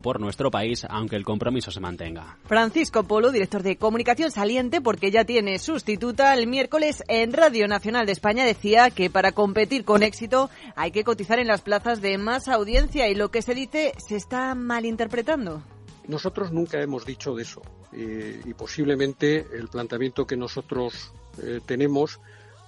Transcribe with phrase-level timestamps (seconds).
[0.00, 2.38] por nuestro país, aunque el compromiso se mantenga.
[2.44, 8.06] Francisco Polo, director de comunicación saliente, porque ya tiene sustituta, el miércoles en Radio Nacional
[8.06, 12.16] de España decía que para competir con éxito hay que cotizar en las plazas de
[12.16, 15.64] más audiencia y lo que se dice se está malinterpretando.
[16.06, 17.62] Nosotros nunca hemos dicho de eso
[17.92, 21.10] eh, y posiblemente el planteamiento que nosotros
[21.42, 22.20] eh, tenemos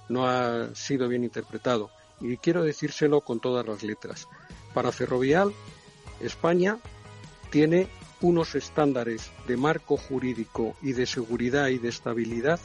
[0.09, 1.91] no ha sido bien interpretado.
[2.19, 4.27] Y quiero decírselo con todas las letras.
[4.73, 5.53] Para Ferrovial,
[6.19, 6.77] España
[7.51, 7.87] tiene
[8.21, 12.59] unos estándares de marco jurídico y de seguridad y de estabilidad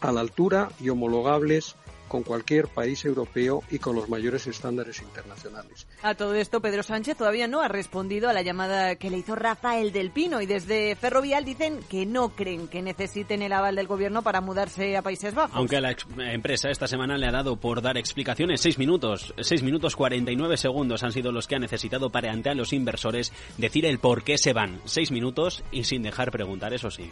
[0.00, 1.74] a la altura y homologables
[2.08, 5.86] con cualquier país europeo y con los mayores estándares internacionales.
[6.02, 9.34] A todo esto, Pedro Sánchez todavía no ha respondido a la llamada que le hizo
[9.34, 13.86] Rafael del Pino y desde Ferrovial dicen que no creen que necesiten el aval del
[13.86, 15.56] gobierno para mudarse a Países Bajos.
[15.56, 15.96] Aunque a la
[16.32, 21.02] empresa esta semana le ha dado por dar explicaciones seis minutos, seis minutos 49 segundos
[21.02, 24.38] han sido los que ha necesitado para ante a los inversores decir el por qué
[24.38, 24.80] se van.
[24.84, 27.10] Seis minutos y sin dejar preguntar, eso sí.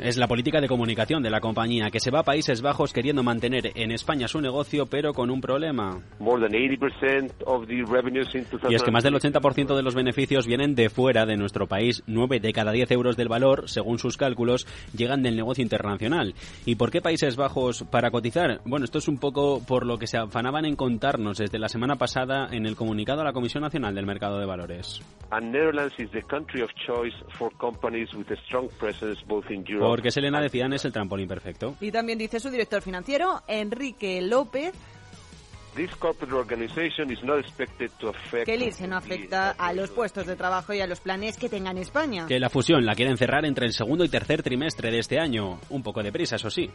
[0.00, 3.22] Es la política de comunicación de la compañía que se va a Países Bajos queriendo
[3.22, 6.00] mantener en España su negocio, pero con un problema.
[8.70, 12.02] Y es que más del 80% de los beneficios vienen de fuera de nuestro país.
[12.06, 14.66] 9 de cada 10 euros del valor, según sus cálculos,
[14.96, 16.34] llegan del negocio internacional.
[16.64, 18.62] ¿Y por qué Países Bajos para cotizar?
[18.64, 21.96] Bueno, esto es un poco por lo que se afanaban en contarnos desde la semana
[21.96, 25.02] pasada en el comunicado a la Comisión Nacional del Mercado de Valores.
[29.80, 31.76] Porque Selena decían es el trampolín perfecto.
[31.80, 34.74] Y también dice su director financiero, Enrique López,
[38.44, 41.50] que el IRSE no afecta a los puestos de trabajo y a los planes que
[41.50, 42.26] tenga en España.
[42.26, 45.58] Que la fusión la quieren cerrar entre el segundo y tercer trimestre de este año.
[45.68, 46.70] Un poco de prisa, eso sí.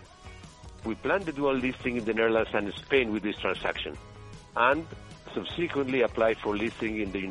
[0.86, 3.94] We plan the dual listing in the Netherlands and Spain with this transaction.
[4.56, 4.86] And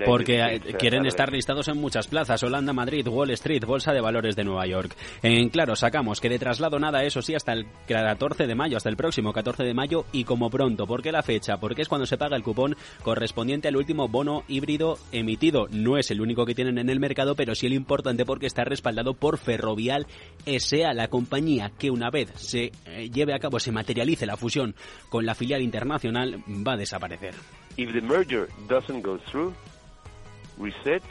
[0.04, 4.44] porque quieren estar listados en muchas plazas, Holanda, Madrid, Wall Street, Bolsa de Valores de
[4.44, 4.94] Nueva York.
[5.22, 8.88] En claro, sacamos que de traslado nada, eso sí, hasta el 14 de mayo, hasta
[8.88, 10.86] el próximo 14 de mayo y como pronto.
[10.86, 11.58] ¿Por qué la fecha?
[11.58, 15.66] Porque es cuando se paga el cupón correspondiente al último bono híbrido emitido.
[15.70, 18.64] No es el único que tienen en el mercado, pero sí el importante porque está
[18.64, 20.06] respaldado por Ferrovial
[20.46, 24.74] S.A., la compañía que una vez se eh, lleve a cabo, se materialice la fusión
[25.08, 27.34] con la filial internacional, va a desaparecer.
[27.80, 29.54] If the merger doesn't go through,
[30.58, 31.02] reset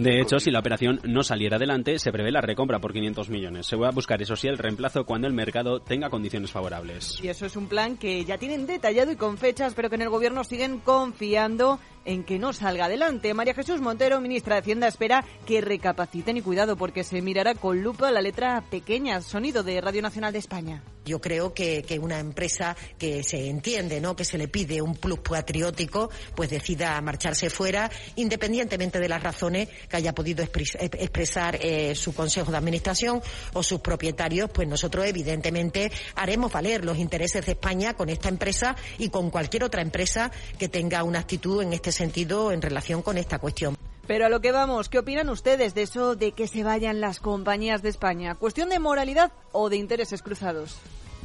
[0.00, 3.66] de hecho, si la operación no saliera adelante, se prevé la recompra por 500 millones.
[3.66, 7.20] Se va a buscar, eso sí, el reemplazo cuando el mercado tenga condiciones favorables.
[7.22, 10.02] Y eso es un plan que ya tienen detallado y con fechas, pero que en
[10.02, 13.34] el gobierno siguen confiando en que no salga adelante.
[13.34, 17.82] María Jesús Montero, ministra de Hacienda, espera que recapaciten y cuidado porque se mirará con
[17.82, 20.82] lupa la letra pequeña, sonido de Radio Nacional de España.
[21.04, 24.16] Yo creo que, que una empresa que se entiende, ¿no?
[24.16, 29.68] que se le pide un plus patriótico, pues decida marcharse fuera independientemente de las razones
[29.88, 33.20] que haya podido expresar eh, su Consejo de Administración
[33.52, 38.74] o sus propietarios, pues nosotros evidentemente haremos valer los intereses de España con esta empresa
[38.98, 43.18] y con cualquier otra empresa que tenga una actitud en este sentido en relación con
[43.18, 43.76] esta cuestión.
[44.06, 47.18] Pero a lo que vamos, ¿qué opinan ustedes de eso de que se vayan las
[47.18, 48.36] compañías de España?
[48.36, 50.78] ¿Cuestión de moralidad o de intereses cruzados?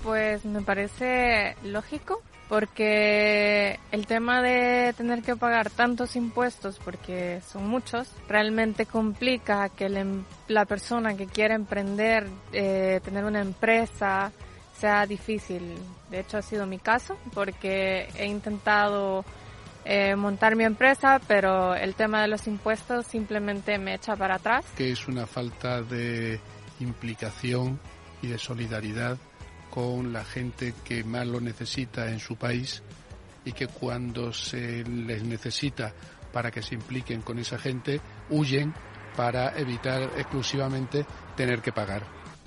[0.04, 7.70] Pues me parece lógico porque el tema de tener que pagar tantos impuestos, porque son
[7.70, 14.34] muchos, realmente complica que em, la persona que quiera emprender, eh, tener una empresa,
[14.78, 15.78] sea difícil.
[16.10, 19.24] De hecho, ha sido mi caso, porque he intentado
[19.84, 24.66] eh, montar mi empresa, pero el tema de los impuestos simplemente me echa para atrás.
[24.78, 26.40] Que es una falta de
[26.80, 27.80] implicación
[28.22, 29.18] y de solidaridad
[29.70, 32.84] con la gente que más lo necesita en su país
[33.46, 35.94] y que cuando se les necesita
[36.32, 38.00] para que se impliquen con esa gente,
[38.30, 38.74] huyen
[39.16, 41.06] para evitar exclusivamente
[41.36, 42.04] tener que pagar.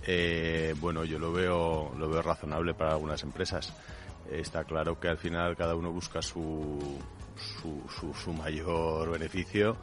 [0.06, 3.72] Eh, bueno, yo lo veo, lo veo razonable para algunas empresas.
[4.30, 6.98] está claro que al final cada uno busca su,
[7.36, 9.76] su, su mayor beneficio.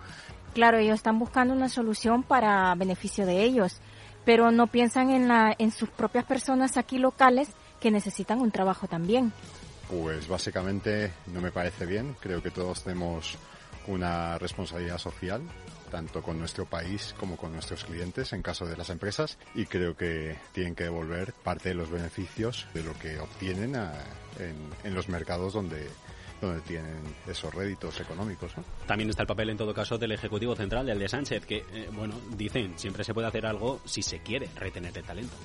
[0.54, 3.82] Claro, ellos están buscando una solución para beneficio de ellos
[4.26, 7.50] pero no piensan en, la, en sus propias personas aquí locales
[7.80, 9.34] que necesitan un trabajo también.
[9.90, 12.16] Pues básicamente no me parece bien.
[12.20, 13.38] Creo que todos tenemos
[13.88, 15.42] una responsabilidad social,
[15.90, 19.98] tanto con nuestro país como con nuestros clientes en caso de las empresas, y creo
[19.98, 25.10] que tienen que devolver parte de los beneficios de lo que obtienen en, en los
[25.10, 25.90] mercados donde
[26.42, 28.52] donde tienen esos réditos económicos.
[28.88, 31.90] También está el papel, en todo caso, del Ejecutivo Central, del de Sánchez, que, eh,
[31.94, 35.36] bueno, dicen, siempre se puede hacer algo si se quiere retener el talento.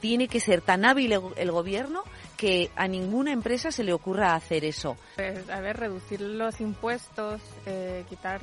[0.00, 2.04] tiene que ser tan hábil el gobierno
[2.36, 4.96] que a ninguna empresa se le ocurra hacer eso.
[5.16, 8.40] Pues, a ver, reducir los impuestos, eh, quitar,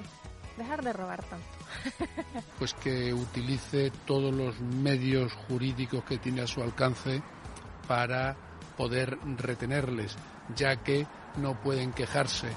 [0.58, 1.48] dejar de robar tanto.
[2.60, 7.22] pues que utilice todos los medios jurídicos que tiene a su alcance
[7.88, 8.36] para
[8.76, 10.16] poder retenerles,
[10.56, 11.08] ya que
[11.38, 12.48] no pueden quejarse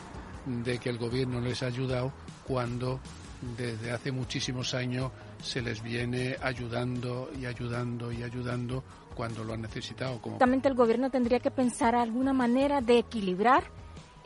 [0.47, 2.13] de que el gobierno les ha ayudado
[2.47, 3.01] cuando
[3.57, 5.13] desde hace muchísimos años
[5.43, 8.85] se les viene ayudando y ayudando y ayudando
[9.15, 10.21] cuando lo han necesitado.
[10.41, 13.65] El gobierno tendría que pensar alguna manera de equilibrar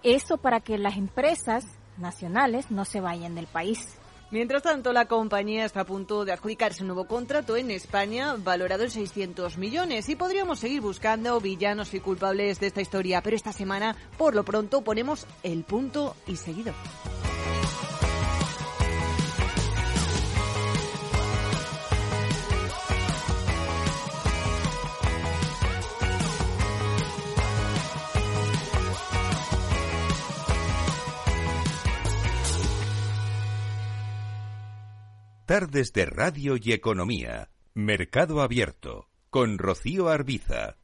[0.03, 1.65] eso para que las empresas
[1.97, 3.99] nacionales no se vayan del país.
[4.31, 8.82] Mientras tanto, la compañía está a punto de adjudicarse un nuevo contrato en España valorado
[8.82, 13.53] en 600 millones y podríamos seguir buscando villanos y culpables de esta historia, pero esta
[13.53, 16.75] semana, por lo pronto, ponemos el punto y seguido.
[35.55, 37.49] Tardes de Radio y Economía.
[37.75, 39.09] Mercado Abierto.
[39.31, 40.79] Con Rocío Arbiza.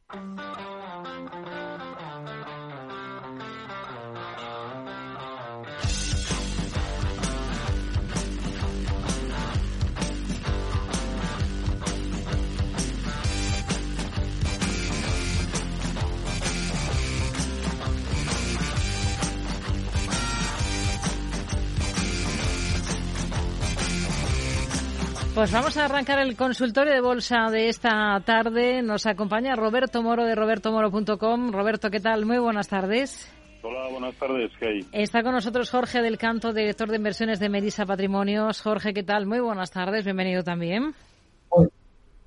[25.33, 28.81] Pues vamos a arrancar el consultorio de bolsa de esta tarde.
[28.81, 31.51] Nos acompaña Roberto Moro de robertomoro.com.
[31.53, 32.25] Roberto, ¿qué tal?
[32.25, 33.31] Muy buenas tardes.
[33.63, 34.51] Hola, buenas tardes.
[34.59, 34.79] ¿Qué hay?
[34.91, 38.61] Está con nosotros Jorge del Canto, director de inversiones de Merisa Patrimonios.
[38.61, 39.25] Jorge, ¿qué tal?
[39.25, 40.03] Muy buenas tardes.
[40.03, 40.93] Bienvenido también.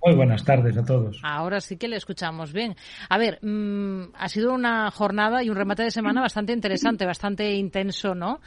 [0.05, 1.21] Muy buenas tardes a todos.
[1.23, 2.75] Ahora sí que le escuchamos bien.
[3.11, 7.53] A ver, mm, ha sido una jornada y un remate de semana bastante interesante, bastante
[7.53, 8.41] intenso, ¿no?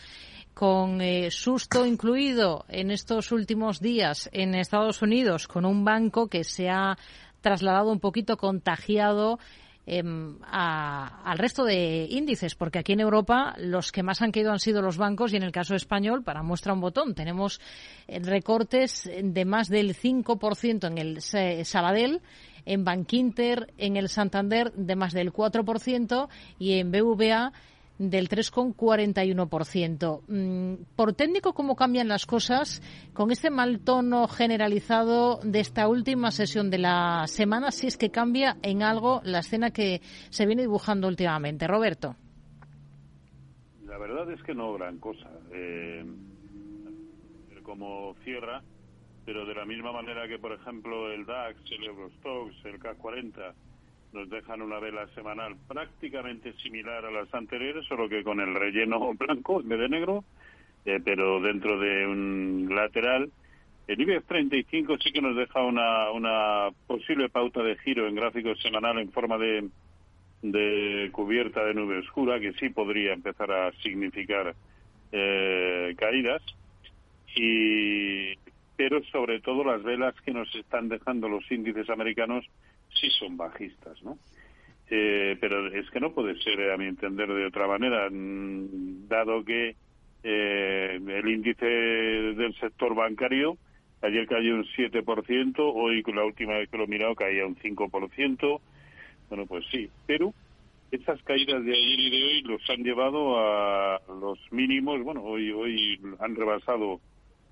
[0.57, 6.43] Con eh, susto incluido en estos últimos días en Estados Unidos con un banco que
[6.43, 6.97] se ha
[7.41, 9.37] trasladado un poquito contagiado
[9.85, 14.57] em, al resto de índices, porque aquí en Europa los que más han caído han
[14.57, 17.61] sido los bancos y en el caso español, para muestra un botón, tenemos
[18.07, 21.21] eh, recortes de más del 5% en el
[21.67, 22.19] Sabadell,
[22.65, 27.53] en Bankinter, en el Santander de más del 4% y en BVA
[27.97, 30.21] del 3,41%.
[30.27, 32.81] Mm, por técnico, ¿cómo cambian las cosas
[33.13, 38.11] con este mal tono generalizado de esta última sesión de la semana, si es que
[38.11, 41.67] cambia en algo la escena que se viene dibujando últimamente?
[41.67, 42.15] Roberto.
[43.85, 45.29] La verdad es que no gran cosa.
[45.51, 46.05] Eh,
[47.63, 48.63] como cierra,
[49.25, 53.53] pero de la misma manera que, por ejemplo, el DAX, el Eurostox, el CAC 40
[54.13, 59.13] nos dejan una vela semanal prácticamente similar a las anteriores, solo que con el relleno
[59.17, 60.23] blanco en vez de negro,
[60.85, 63.31] eh, pero dentro de un lateral.
[63.87, 68.53] El IBEX 35 sí que nos deja una, una posible pauta de giro en gráfico
[68.55, 69.69] semanal en forma de,
[70.41, 74.55] de cubierta de nube oscura, que sí podría empezar a significar
[75.13, 76.41] eh, caídas.
[77.35, 78.35] Y,
[78.75, 82.45] pero sobre todo las velas que nos están dejando los índices americanos
[82.99, 84.17] sí son bajistas, ¿no?
[84.89, 89.43] Eh, pero es que no puede ser, a mi entender, de otra manera, mm, dado
[89.43, 89.75] que
[90.23, 93.57] eh, el índice del sector bancario
[94.01, 98.61] ayer cayó un 7%, hoy la última vez que lo he mirado caía un 5%,
[99.29, 100.33] bueno, pues sí, pero
[100.91, 105.51] esas caídas de ayer y de hoy los han llevado a los mínimos, bueno, hoy,
[105.51, 107.01] hoy han rebasado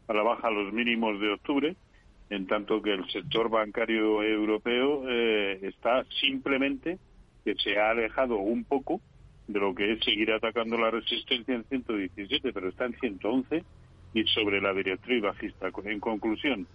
[0.07, 1.75] a la baja los mínimos de octubre,
[2.29, 6.97] en tanto que el sector bancario europeo eh, está simplemente
[7.43, 8.99] que se ha alejado un poco
[9.47, 13.63] de lo que es seguir atacando la resistencia en 117, pero está en 111
[14.15, 15.69] y sobre la directriz bajista.
[15.83, 16.65] En conclusión,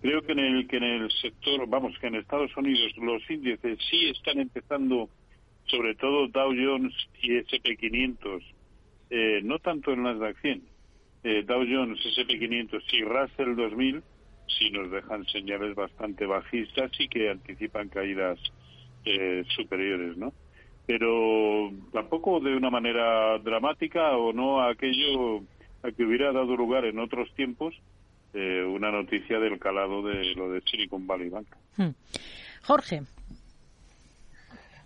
[0.00, 3.78] creo que en el que en el sector, vamos, que en Estados Unidos los índices
[3.90, 5.10] sí están empezando,
[5.66, 8.42] sobre todo Dow Jones y S&P 500,
[9.10, 10.62] eh, no tanto el Nasdaq 100,
[11.24, 14.02] eh, Dow Jones, S&P 500 y Russell 2000
[14.58, 18.38] sí nos dejan señales bastante bajistas y que anticipan caídas
[19.04, 20.32] eh, superiores, ¿no?
[20.86, 25.42] Pero tampoco de una manera dramática o no a aquello
[25.82, 27.74] a que hubiera dado lugar en otros tiempos
[28.34, 31.46] eh, una noticia del calado de lo de Silicon Valley Bank.
[31.76, 31.90] Hmm.
[32.62, 33.02] Jorge.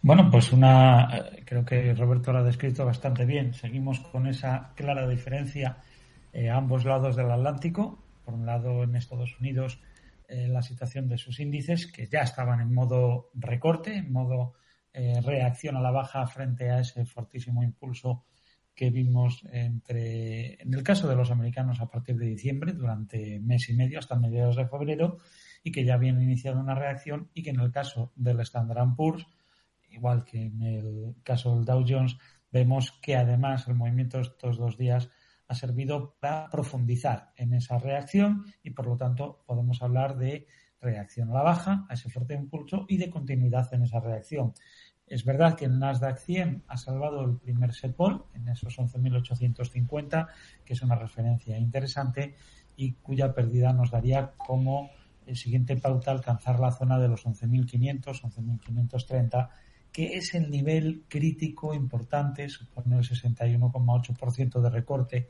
[0.02, 3.54] Bueno, pues una, eh, creo que Roberto lo ha descrito bastante bien.
[3.54, 5.78] Seguimos con esa clara diferencia
[6.34, 9.80] a ambos lados del Atlántico por un lado, en Estados Unidos,
[10.28, 14.54] eh, la situación de sus índices, que ya estaban en modo recorte, en modo
[14.92, 18.24] eh, reacción a la baja frente a ese fortísimo impulso
[18.74, 23.68] que vimos entre, en el caso de los americanos a partir de diciembre, durante mes
[23.70, 25.18] y medio hasta mediados de febrero,
[25.62, 29.26] y que ya habían iniciado una reacción y que en el caso del Standard Poor's,
[29.90, 32.18] igual que en el caso del Dow Jones,
[32.50, 35.08] vemos que además el movimiento estos dos días
[35.48, 40.46] ha servido para profundizar en esa reacción y por lo tanto podemos hablar de
[40.80, 44.54] reacción a la baja, a ese fuerte impulso y de continuidad en esa reacción.
[45.06, 50.28] Es verdad que el Nasdaq 100 ha salvado el primer setpool en esos 11.850,
[50.64, 52.34] que es una referencia interesante
[52.76, 54.90] y cuya pérdida nos daría como
[55.26, 59.48] el siguiente pauta alcanzar la zona de los 11.500, 11.530,
[59.96, 65.28] que es el nivel crítico importante, supone el 61,8% de recorte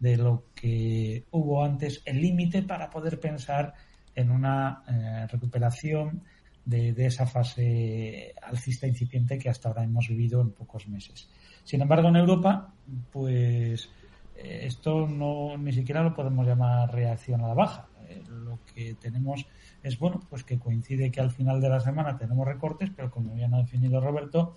[0.00, 3.72] de lo que hubo antes, el límite para poder pensar
[4.16, 6.24] en una eh, recuperación
[6.64, 11.30] de, esa fase alcista incipiente que hasta ahora hemos vivido en pocos meses.
[11.62, 12.74] Sin embargo, en Europa,
[13.12, 13.90] pues
[14.34, 17.86] eh, esto no ni siquiera lo podemos llamar reacción a la baja.
[18.28, 19.46] Lo que tenemos
[19.82, 23.34] es bueno, pues que coincide que al final de la semana tenemos recortes, pero como
[23.34, 24.54] bien ha definido Roberto,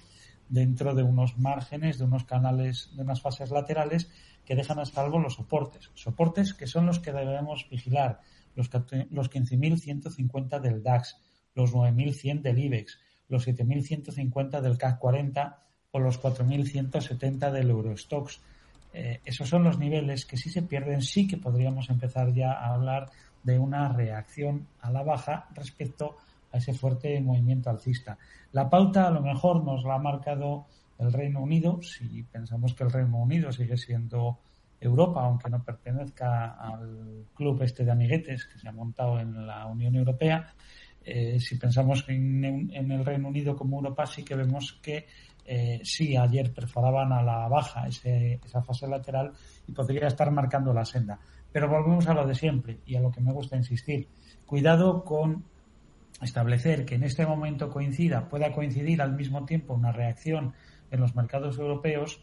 [0.49, 4.09] dentro de unos márgenes, de unos canales, de unas fases laterales
[4.45, 5.89] que dejan a salvo los soportes.
[5.93, 8.21] Soportes que son los que debemos vigilar,
[8.55, 8.69] los,
[9.09, 11.17] los 15.150 del DAX,
[11.55, 18.41] los 9.100 del IBEX, los 7.150 del CAC 40 o los 4.170 del Eurostox.
[18.93, 22.75] Eh, esos son los niveles que si se pierden sí que podríamos empezar ya a
[22.75, 23.09] hablar
[23.43, 26.17] de una reacción a la baja respecto
[26.51, 28.17] a ese fuerte movimiento alcista.
[28.51, 30.65] La pauta a lo mejor nos la ha marcado
[30.99, 34.39] el Reino Unido, si pensamos que el Reino Unido sigue siendo
[34.79, 39.65] Europa, aunque no pertenezca al club este de amiguetes que se ha montado en la
[39.65, 40.53] Unión Europea,
[41.05, 45.05] eh, si pensamos en, en, el Reino Unido como Europa, sí que vemos que
[45.45, 49.33] eh, sí, ayer perforaban a la baja esa fase lateral
[49.67, 51.19] y podría estar marcando la senda.
[51.53, 54.09] Pero volvemos a lo de siempre y a lo que me gusta insistir.
[54.45, 55.45] Cuidado con
[56.21, 60.53] establecer que en este momento coincida, pueda coincidir al mismo tiempo una reacción
[60.91, 62.21] en los mercados europeos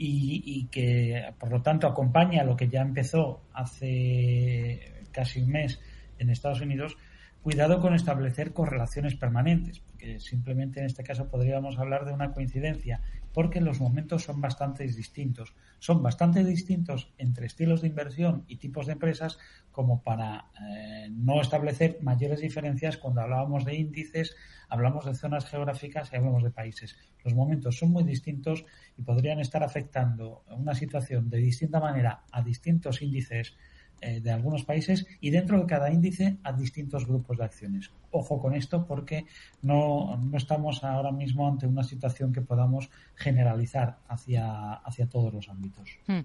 [0.00, 5.80] y, que, por lo tanto, acompaña a lo que ya empezó hace casi un mes
[6.18, 6.96] en Estados Unidos
[7.42, 13.00] Cuidado con establecer correlaciones permanentes, porque simplemente en este caso podríamos hablar de una coincidencia,
[13.32, 15.54] porque los momentos son bastante distintos.
[15.78, 19.38] Son bastante distintos entre estilos de inversión y tipos de empresas
[19.70, 24.34] como para eh, no establecer mayores diferencias cuando hablábamos de índices,
[24.68, 26.96] hablamos de zonas geográficas y hablamos de países.
[27.22, 28.64] Los momentos son muy distintos
[28.96, 33.56] y podrían estar afectando una situación de distinta manera a distintos índices
[34.00, 37.90] eh, de algunos países y dentro de cada índice a distintos grupos de acciones.
[38.10, 39.26] Ojo con esto porque
[39.62, 45.48] no, no estamos ahora mismo ante una situación que podamos generalizar hacia, hacia todos los
[45.48, 45.90] ámbitos.
[46.06, 46.20] Hmm.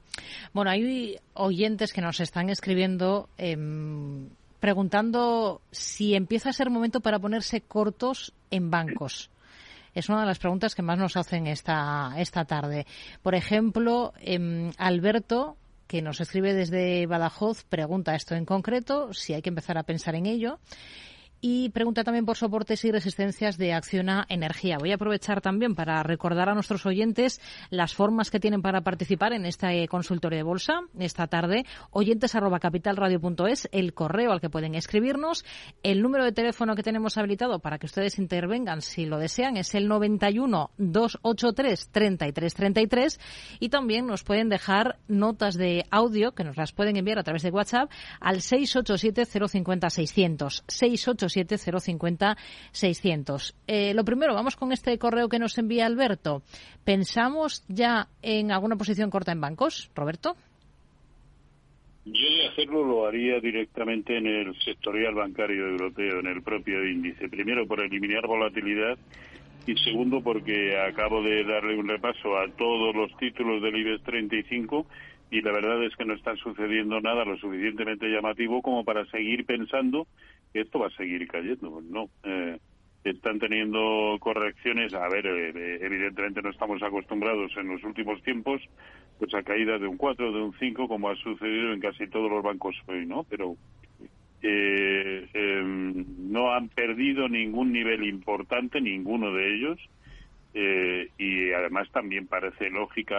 [0.53, 3.29] Bueno, hay oyentes que nos están escribiendo.
[3.37, 9.29] Em, preguntando si empieza a ser momento para ponerse cortos en bancos.
[9.93, 12.87] Es una de las preguntas que más nos hacen esta, esta tarde.
[13.21, 19.41] Por ejemplo, em, Alberto que nos escribe desde Badajoz pregunta esto en concreto, si hay
[19.41, 20.59] que empezar a pensar en ello
[21.45, 24.77] y pregunta también por soportes y resistencias de Acciona Energía.
[24.79, 29.33] Voy a aprovechar también para recordar a nuestros oyentes las formas que tienen para participar
[29.33, 31.65] en este consultorio de bolsa esta tarde.
[31.91, 35.43] Oyentes arroba capitalradio.es, el correo al que pueden escribirnos,
[35.83, 39.75] el número de teléfono que tenemos habilitado para que ustedes intervengan si lo desean es
[39.75, 43.19] el 91 283 3333
[43.59, 47.43] y también nos pueden dejar notas de audio que nos las pueden enviar a través
[47.43, 52.37] de WhatsApp al 687 050 600 687 050
[52.71, 53.55] 600.
[53.67, 56.43] Eh, lo primero, vamos con este correo que nos envía Alberto.
[56.83, 60.35] ¿Pensamos ya en alguna posición corta en bancos, Roberto?
[62.05, 67.29] Yo de hacerlo lo haría directamente en el sectorial bancario europeo, en el propio índice.
[67.29, 68.97] Primero por eliminar volatilidad
[69.65, 74.85] y segundo porque acabo de darle un repaso a todos los títulos del IBEX 35
[75.31, 79.45] y la verdad es que no está sucediendo nada lo suficientemente llamativo como para seguir
[79.45, 80.05] pensando
[80.53, 81.81] esto va a seguir cayendo.
[81.81, 82.09] No.
[82.23, 82.57] Eh,
[83.03, 84.93] están teniendo correcciones.
[84.93, 88.61] A ver, eh, evidentemente no estamos acostumbrados en los últimos tiempos
[89.19, 92.31] pues a caídas de un 4, de un 5, como ha sucedido en casi todos
[92.31, 93.23] los bancos hoy, ¿no?
[93.29, 93.55] Pero
[94.41, 99.79] eh, em, no han perdido ningún nivel importante, ninguno de ellos.
[101.17, 103.17] y además también parece lógica,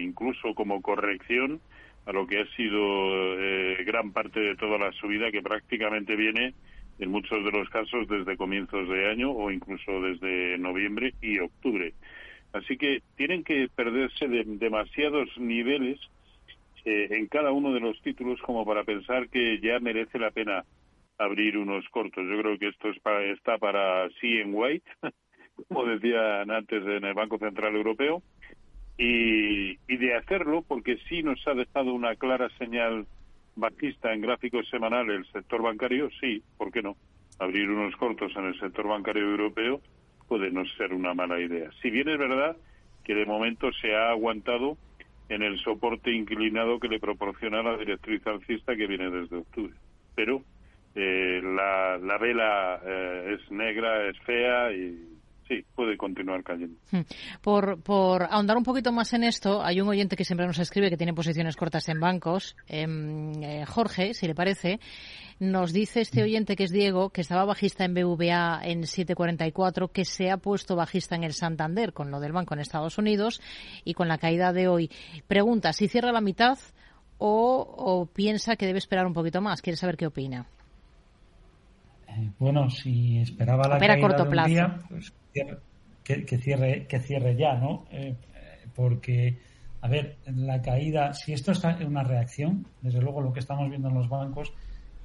[0.00, 1.60] incluso como corrección,
[2.06, 3.36] a lo que ha sido
[3.84, 6.54] gran parte de toda la subida que prácticamente viene
[7.02, 11.92] en muchos de los casos desde comienzos de año o incluso desde noviembre y octubre.
[12.52, 15.98] Así que tienen que perderse de demasiados niveles
[16.84, 20.64] eh, en cada uno de los títulos como para pensar que ya merece la pena
[21.18, 22.24] abrir unos cortos.
[22.28, 24.88] Yo creo que esto es para, está para sí en white,
[25.68, 28.22] como decían antes en el Banco Central Europeo,
[28.96, 33.06] y, y de hacerlo porque sí nos ha dejado una clara señal
[33.56, 36.96] bajista en gráficos semanales el sector bancario, sí, ¿por qué no?
[37.38, 39.80] Abrir unos cortos en el sector bancario europeo
[40.28, 41.70] puede no ser una mala idea.
[41.82, 42.56] Si bien es verdad
[43.04, 44.76] que de momento se ha aguantado
[45.28, 49.74] en el soporte inclinado que le proporciona la directriz alcista que viene desde octubre.
[50.14, 50.42] Pero
[50.94, 55.11] eh, la, la, vela eh, es negra, es fea y
[55.52, 56.78] sí, puede continuar cayendo.
[56.90, 57.02] Hmm.
[57.40, 60.90] Por, por ahondar un poquito más en esto, hay un oyente que siempre nos escribe
[60.90, 62.56] que tiene posiciones cortas en bancos.
[62.66, 64.80] Em, eh, Jorge, si le parece,
[65.38, 70.04] nos dice este oyente que es Diego, que estaba bajista en BVA en 744, que
[70.04, 73.40] se ha puesto bajista en el Santander con lo del banco en Estados Unidos
[73.84, 74.90] y con la caída de hoy.
[75.26, 76.58] Pregunta si cierra la mitad
[77.18, 79.62] o, piensa que debe esperar un poquito más.
[79.62, 80.46] Quiere saber qué opina.
[82.08, 87.36] Eh, bueno, si esperaba la caída corto de un día, pues que, cierre, que cierre
[87.36, 87.84] ya, ¿no?
[87.90, 88.16] Eh,
[88.74, 89.38] porque,
[89.80, 93.68] a ver, la caída, si esto está en una reacción, desde luego lo que estamos
[93.68, 94.52] viendo en los bancos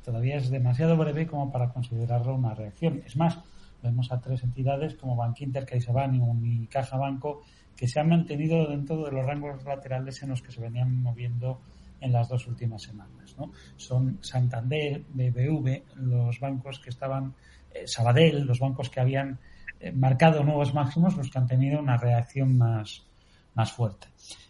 [0.04, 3.04] todavía es demasiado breve como para considerarlo una reacción.
[3.06, 3.40] Es más,
[3.84, 7.42] vemos a tres entidades como Bankinter, CaixaBank y Caja Banco
[7.76, 11.62] que se han mantenido dentro de los rangos laterales en los que se venían moviendo
[12.02, 13.36] en las dos últimas semanas.
[13.38, 13.52] ¿no?
[13.76, 17.36] Son Santander, BBV, los bancos que estaban,
[17.74, 19.40] eh, Sabadell, los bancos que habían
[19.94, 23.06] marcado nuevos máximos los que han tenido una reacción más,
[23.54, 24.08] más fuerte.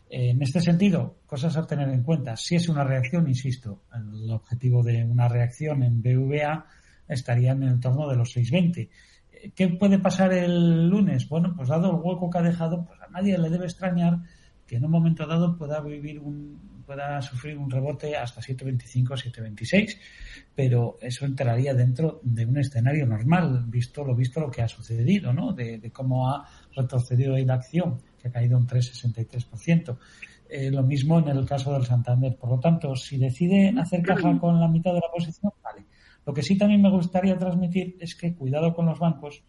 [0.10, 2.36] Eh, en este sentido, cosas a tener en cuenta.
[2.38, 6.66] Si es una reacción, insisto, el objetivo de una reacción en BVA
[7.08, 8.90] estaría en el entorno de los 620.
[9.32, 11.28] Eh, ¿Qué puede pasar el lunes?
[11.28, 14.20] Bueno, pues dado el hueco que ha dejado, pues a nadie le debe extrañar
[14.66, 19.98] que en un momento dado pueda vivir un, pueda sufrir un rebote hasta 7.25, 7.26,
[20.56, 25.34] pero eso entraría dentro de un escenario normal, visto lo visto lo que ha sucedido,
[25.34, 25.52] ¿no?
[25.52, 29.98] De, cómo ha retrocedido ahí la acción, que ha caído un 3,63%.
[30.50, 32.38] Eh, lo mismo en el caso del Santander.
[32.38, 35.86] Por lo tanto, si decide hacer caja con la mitad de la posición, vale.
[36.26, 39.44] Lo que sí también me gustaría transmitir es que cuidado con los bancos,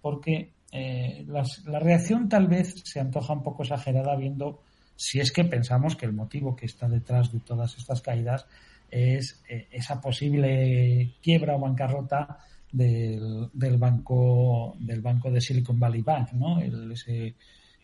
[0.00, 4.62] porque eh, la reacción tal vez se antoja un poco exagerada viendo
[5.00, 8.44] si es que pensamos que el motivo que está detrás de todas estas caídas
[8.90, 12.36] es eh, esa posible quiebra o bancarrota
[12.70, 16.60] del, del, banco del banco de Silicon Valley Bank, ¿no?
[16.60, 17.34] El, ese,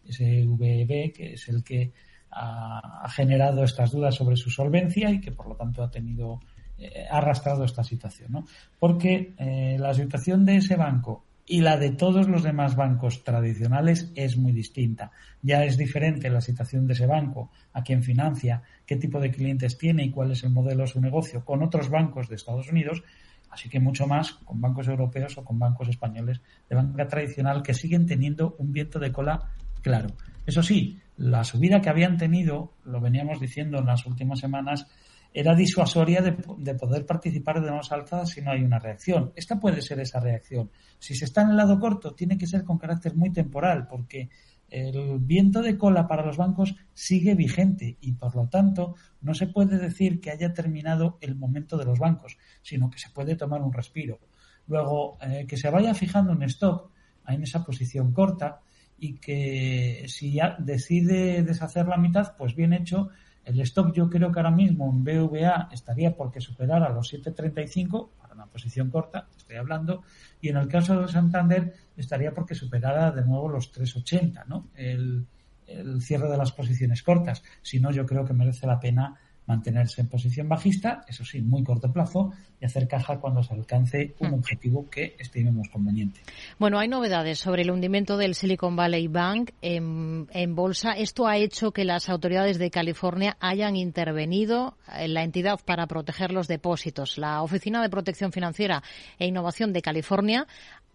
[0.06, 1.90] SVB, que es el que
[2.32, 6.40] ha, generado estas dudas sobre su solvencia y que por lo tanto ha tenido
[6.76, 8.44] eh, ha arrastrado esta situación, ¿no?
[8.78, 14.10] Porque eh, la situación de ese banco y la de todos los demás bancos tradicionales
[14.16, 15.12] es muy distinta.
[15.42, 19.78] Ya es diferente la situación de ese banco, a quién financia, qué tipo de clientes
[19.78, 23.04] tiene y cuál es el modelo de su negocio con otros bancos de Estados Unidos,
[23.50, 27.74] así que mucho más con bancos europeos o con bancos españoles de banca tradicional que
[27.74, 30.08] siguen teniendo un viento de cola claro.
[30.46, 34.88] Eso sí, la subida que habían tenido, lo veníamos diciendo en las últimas semanas,
[35.32, 39.32] era disuasoria de, poder participar de nuevas alzadas si no hay una reacción.
[39.36, 40.70] Esta puede ser esa reacción.
[40.98, 44.30] Si se está en el lado corto, tiene que ser con carácter muy temporal, porque
[44.68, 49.46] el viento de cola para los bancos sigue vigente y por lo tanto no se
[49.46, 53.62] puede decir que haya terminado el momento de los bancos, sino que se puede tomar
[53.62, 54.18] un respiro.
[54.66, 56.90] Luego, eh, que se vaya fijando un stop
[57.28, 58.60] en esa posición corta
[58.98, 63.10] y que si ya decide deshacer la mitad, pues bien hecho,
[63.46, 68.34] el stock yo creo que ahora mismo en BVA estaría porque superara los 7.35 para
[68.34, 70.02] una posición corta, estoy hablando,
[70.40, 74.68] y en el caso de Santander estaría porque superara de nuevo los 3.80, ¿no?
[74.74, 75.26] El,
[75.68, 77.44] el cierre de las posiciones cortas.
[77.62, 81.62] Si no, yo creo que merece la pena mantenerse en posición bajista, eso sí, muy
[81.62, 84.34] corto plazo, y hacer caja cuando se alcance un hmm.
[84.34, 86.20] objetivo que estimemos conveniente.
[86.58, 90.92] Bueno, hay novedades sobre el hundimiento del Silicon Valley Bank en, en bolsa.
[90.92, 96.32] Esto ha hecho que las autoridades de California hayan intervenido en la entidad para proteger
[96.32, 97.18] los depósitos.
[97.18, 98.82] La Oficina de Protección Financiera
[99.18, 100.46] e Innovación de California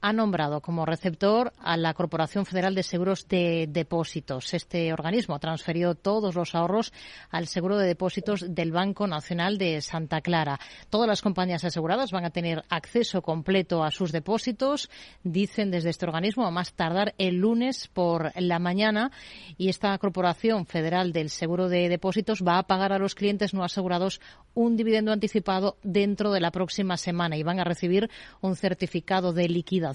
[0.01, 4.53] ha nombrado como receptor a la Corporación Federal de Seguros de Depósitos.
[4.53, 6.91] Este organismo ha transferido todos los ahorros
[7.29, 10.59] al seguro de depósitos del Banco Nacional de Santa Clara.
[10.89, 14.89] Todas las compañías aseguradas van a tener acceso completo a sus depósitos,
[15.23, 19.11] dicen desde este organismo, a más tardar el lunes por la mañana.
[19.57, 23.63] Y esta Corporación Federal del Seguro de Depósitos va a pagar a los clientes no
[23.63, 24.19] asegurados
[24.55, 28.09] un dividendo anticipado dentro de la próxima semana y van a recibir
[28.41, 29.90] un certificado de liquidación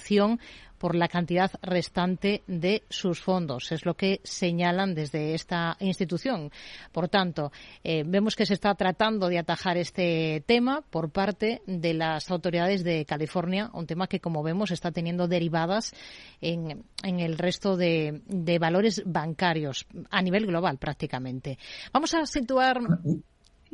[0.78, 3.72] por la cantidad restante de sus fondos.
[3.72, 6.50] Es lo que señalan desde esta institución.
[6.92, 11.94] Por tanto, eh, vemos que se está tratando de atajar este tema por parte de
[11.94, 15.94] las autoridades de California, un tema que, como vemos, está teniendo derivadas
[16.40, 18.22] en, el resto de,
[18.60, 21.58] valores bancarios a nivel global prácticamente.
[21.92, 22.80] Vamos a situar.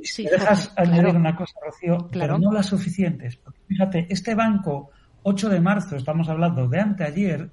[0.03, 3.39] Si dejas añadir una cosa, Rocío, pero no las suficientes.
[3.69, 4.91] fíjate, este banco
[5.25, 7.51] 8 de marzo, estamos hablando de anteayer,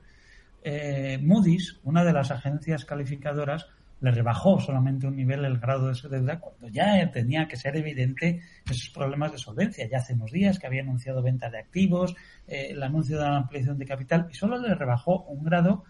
[0.63, 3.67] eh, Moody's, una de las agencias calificadoras,
[4.01, 7.75] le rebajó solamente un nivel el grado de su deuda cuando ya tenía que ser
[7.75, 9.87] evidente esos problemas de solvencia.
[9.89, 12.15] Ya hace unos días que había anunciado venta de activos,
[12.47, 15.83] eh, el anuncio de la ampliación de capital y solo le rebajó un grado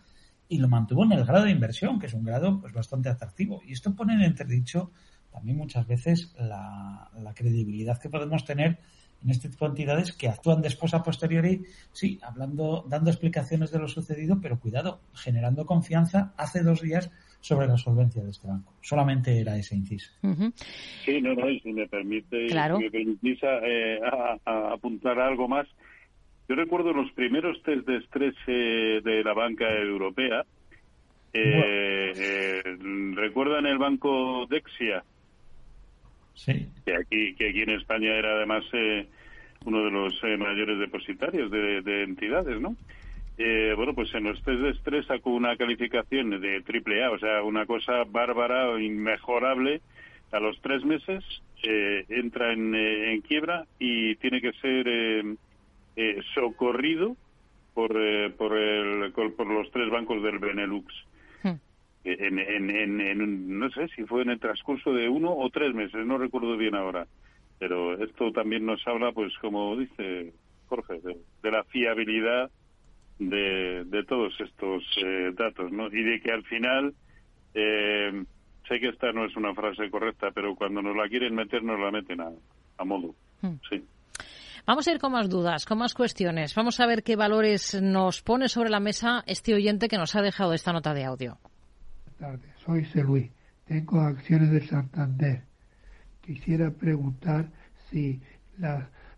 [0.47, 3.61] y lo mantuvo en el grado de inversión, que es un grado pues bastante atractivo.
[3.63, 4.91] Y esto pone en entredicho
[5.31, 8.79] también muchas veces la, la credibilidad que podemos tener
[9.23, 13.79] en este tipo de entidades que actúan después a posteriori, sí, hablando, dando explicaciones de
[13.79, 18.73] lo sucedido, pero cuidado, generando confianza hace dos días sobre la solvencia de este banco.
[18.82, 20.12] Solamente era ese inciso.
[21.05, 23.99] Sí, no, no, y si me permite, me permitís eh,
[24.45, 25.67] a, apuntar algo más.
[26.47, 30.43] Yo recuerdo los primeros test de estrés eh, de la banca europea.
[31.32, 32.62] Eh,
[33.13, 35.03] ¿Recuerdan el banco Dexia?
[36.86, 39.08] Que aquí, que aquí en España era además eh,
[39.65, 42.75] uno de los eh, mayores depositarios de, entidades, ¿no?
[43.38, 47.19] Eh, bueno, pues en los test de estrés sacó una calificación de triple A, o
[47.19, 49.82] sea, una cosa bárbara o inmejorable.
[50.32, 51.23] A los tres meses
[51.63, 55.25] entra en, quiebra y tiene que ser
[56.36, 57.15] socorrido
[57.73, 57.93] por,
[58.34, 60.93] por, el, por los tres bancos del Benelux
[62.03, 66.05] en, en, en, no sé si fue en el transcurso de uno o tres meses,
[66.05, 67.07] no recuerdo bien ahora.
[67.57, 70.33] Pero esto también nos habla, pues como dice
[70.67, 72.49] Jorge, de, la fiabilidad
[73.19, 75.88] de, de todos estos eh, datos, ¿no?
[75.88, 76.93] Y de que al final,
[77.53, 78.23] eh,
[78.67, 81.79] sé que esta no es una frase correcta, pero cuando nos la quieren meter, nos
[81.79, 82.31] la meten a,
[82.77, 83.13] a modo.
[83.41, 83.55] Hmm.
[83.69, 83.83] Sí.
[84.65, 86.55] Vamos a ir con más dudas, con más cuestiones.
[86.55, 90.21] Vamos a ver qué valores nos pone sobre la mesa este oyente que nos ha
[90.21, 91.39] dejado esta nota de audio
[92.19, 92.51] tardes.
[92.65, 93.32] Soy Luis.
[93.65, 95.43] Tengo acciones de Santander.
[96.21, 97.49] Quisiera preguntar
[97.89, 98.21] si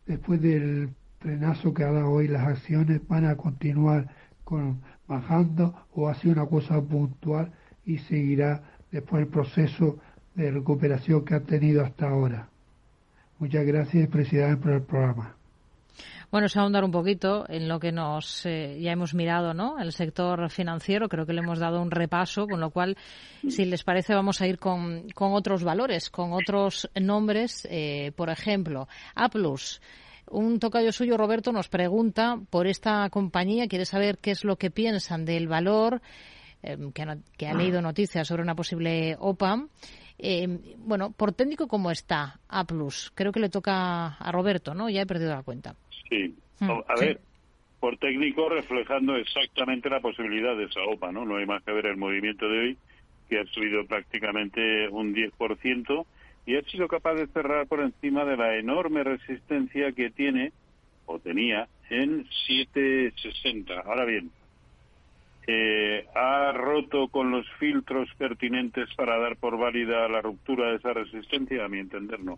[0.06, 4.08] después del frenazo que ha dado hoy las acciones van a continuar
[4.44, 7.52] con, bajando o ha sido una cosa puntual
[7.86, 9.98] y seguirá después el proceso
[10.36, 12.50] de recuperación que ha tenido hasta ahora.
[13.40, 15.36] Muchas gracias y felicidades por el programa.
[16.32, 19.80] Bueno, es ahondar un poquito en lo que nos eh, ya hemos mirado, ¿no?
[19.80, 22.98] El sector financiero, creo que le hemos dado un repaso, con lo cual,
[23.48, 27.68] si les parece, vamos a ir con, con otros valores, con otros nombres.
[27.70, 29.30] Eh, por ejemplo, A
[30.32, 34.72] un tocayo suyo, Roberto, nos pregunta por esta compañía, quiere saber qué es lo que
[34.72, 36.02] piensan del valor,
[36.64, 39.18] eh, que, ha leído noticias sobre una posible
[40.22, 40.48] OPA.
[40.78, 42.66] bueno, por técnico, ¿cómo está A
[43.16, 44.90] Creo que le toca a Roberto, ¿no?
[44.90, 45.76] Ya he perdido la cuenta.
[46.10, 46.36] Sí.
[46.60, 46.70] Hmm.
[46.88, 47.20] A ver,
[47.80, 51.26] por técnico reflejando exactamente la posibilidad de esa OPA, ¿no?
[51.26, 52.78] No hay más que ver el movimiento de hoy,
[53.28, 56.06] que ha subido prácticamente un 10%
[56.46, 60.52] y ha sido capaz de cerrar por encima de la enorme resistencia que tiene
[61.06, 63.80] o tenía en 760.
[63.82, 64.32] Ahora bien,
[65.48, 70.94] eh, ha roto con los filtros pertinentes para dar por válida la ruptura de esa
[70.94, 72.38] resistencia, a mi entender no.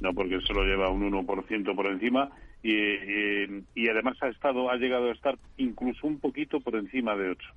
[0.00, 2.30] No, porque solo lleva un 1% por encima
[2.62, 7.48] y, además ha estado ha llegado a estar incluso un poquito por encima de 8.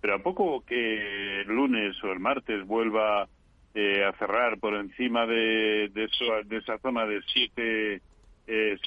[0.00, 3.28] Pero a poco que el lunes o el martes vuelva
[3.74, 6.08] eh, a cerrar por encima de, de,
[6.44, 8.00] de esa zona de 7,60,
[8.46, 8.78] eh,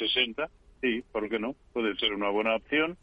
[0.82, 1.56] sí, ¿por qué no?
[1.74, 2.98] Puede ser una buena opción,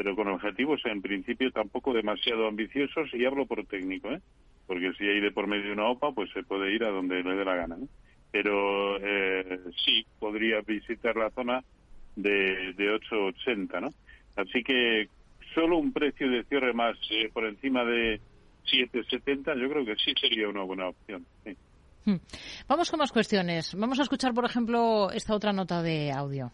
[0.00, 4.22] pero con objetivos en principio tampoco demasiado ambiciosos y hablo por técnico, ¿eh?
[4.66, 7.34] Porque si hay de por medio una OPA, pues se puede ir a donde le
[7.34, 7.76] dé la gana,
[8.32, 11.62] Pero eh, sí, podría visitar la zona
[12.16, 13.88] de, de 8,80, ¿no?
[14.36, 15.06] Así que
[15.54, 18.22] solo un precio de cierre más eh, por encima de
[18.72, 21.26] 7,70 yo creo que sí sería una buena opción.
[22.06, 22.16] Hmm.
[22.66, 23.74] Vamos con más cuestiones.
[23.74, 26.52] Vamos a escuchar, por ejemplo, esta otra nota de audio.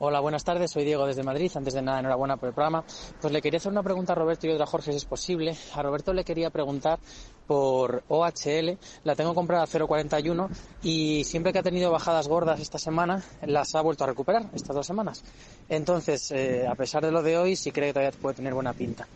[0.00, 0.70] Hola, buenas tardes.
[0.70, 1.50] Soy Diego desde Madrid.
[1.56, 2.84] Antes de nada, enhorabuena por el programa.
[3.20, 5.56] Pues le quería hacer una pregunta a Roberto y otra a Jorge, si es posible.
[5.74, 7.00] A Roberto le quería preguntar
[7.48, 8.78] por OHL.
[9.02, 10.50] La tengo comprada a 0,41
[10.84, 14.76] y siempre que ha tenido bajadas gordas esta semana, las ha vuelto a recuperar estas
[14.76, 15.24] dos semanas.
[15.68, 18.74] Entonces, eh, a pesar de lo de hoy, sí cree que todavía puede tener buena
[18.74, 19.08] pinta.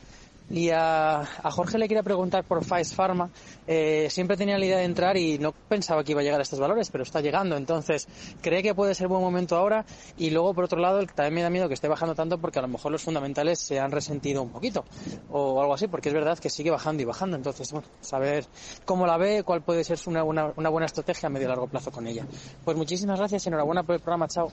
[0.53, 3.31] Y a, Jorge le quería preguntar por Pfizer Pharma.
[3.67, 6.43] Eh, siempre tenía la idea de entrar y no pensaba que iba a llegar a
[6.43, 7.57] estos valores, pero está llegando.
[7.57, 8.07] Entonces,
[8.43, 9.87] ¿cree que puede ser buen momento ahora?
[10.19, 12.63] Y luego, por otro lado, también me da miedo que esté bajando tanto porque a
[12.63, 14.85] lo mejor los fundamentales se han resentido un poquito
[15.31, 17.37] o algo así, porque es verdad que sigue bajando y bajando.
[17.37, 18.45] Entonces, bueno, saber
[18.85, 21.91] cómo la ve, cuál puede ser una, una buena estrategia a medio y largo plazo
[21.91, 22.27] con ella.
[22.63, 24.29] Pues muchísimas gracias y enhorabuena por el programa.
[24.29, 24.53] Chao.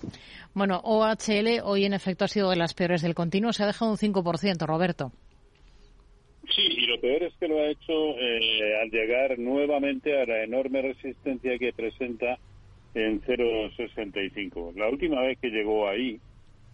[0.53, 3.51] Bueno, OHL hoy en efecto ha sido de las peores del continuo.
[3.51, 5.11] Se ha dejado un 5%, Roberto.
[6.55, 10.43] Sí, y lo peor es que lo ha hecho eh, al llegar nuevamente a la
[10.43, 12.39] enorme resistencia que presenta
[12.95, 14.73] en 0,65.
[14.75, 16.19] La última vez que llegó ahí,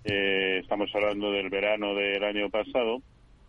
[0.05, 3.01] eh, estamos hablando del verano del año pasado,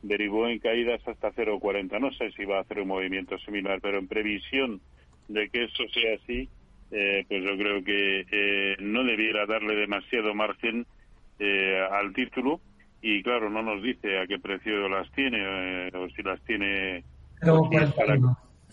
[0.03, 2.01] derivó en caídas hasta 0,40.
[2.01, 4.81] No sé si va a hacer un movimiento similar, pero en previsión
[5.29, 6.49] de que eso sea así,
[6.91, 10.87] eh, pues yo creo que no debiera darle demasiado margen
[11.91, 12.61] al título
[13.09, 17.05] y claro, no nos dice a qué precio las tiene eh, o si las tiene...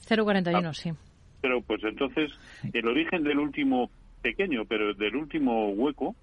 [0.10, 0.74] 0,41, ah.
[0.74, 0.92] sí.
[1.40, 2.32] Pero pues entonces
[2.74, 3.92] el origen del último
[4.24, 6.16] pequeño, pero del último hueco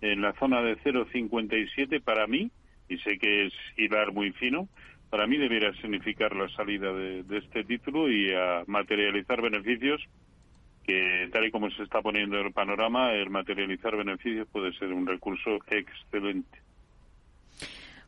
[0.00, 2.50] en la zona de 0,57 para mí,
[2.88, 4.68] y sé que es hilar muy fino,
[5.08, 10.02] para mí debería significar la salida de, de este título y a materializar beneficios
[10.84, 15.06] que tal y como se está poniendo el panorama, el materializar beneficios puede ser un
[15.06, 16.61] recurso excelente.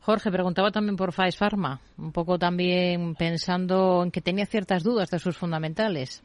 [0.04, 5.08] Jorge, preguntaba también por Pfizer Pharma, un poco también pensando en que tenía ciertas dudas
[5.08, 6.22] de sus fundamentales.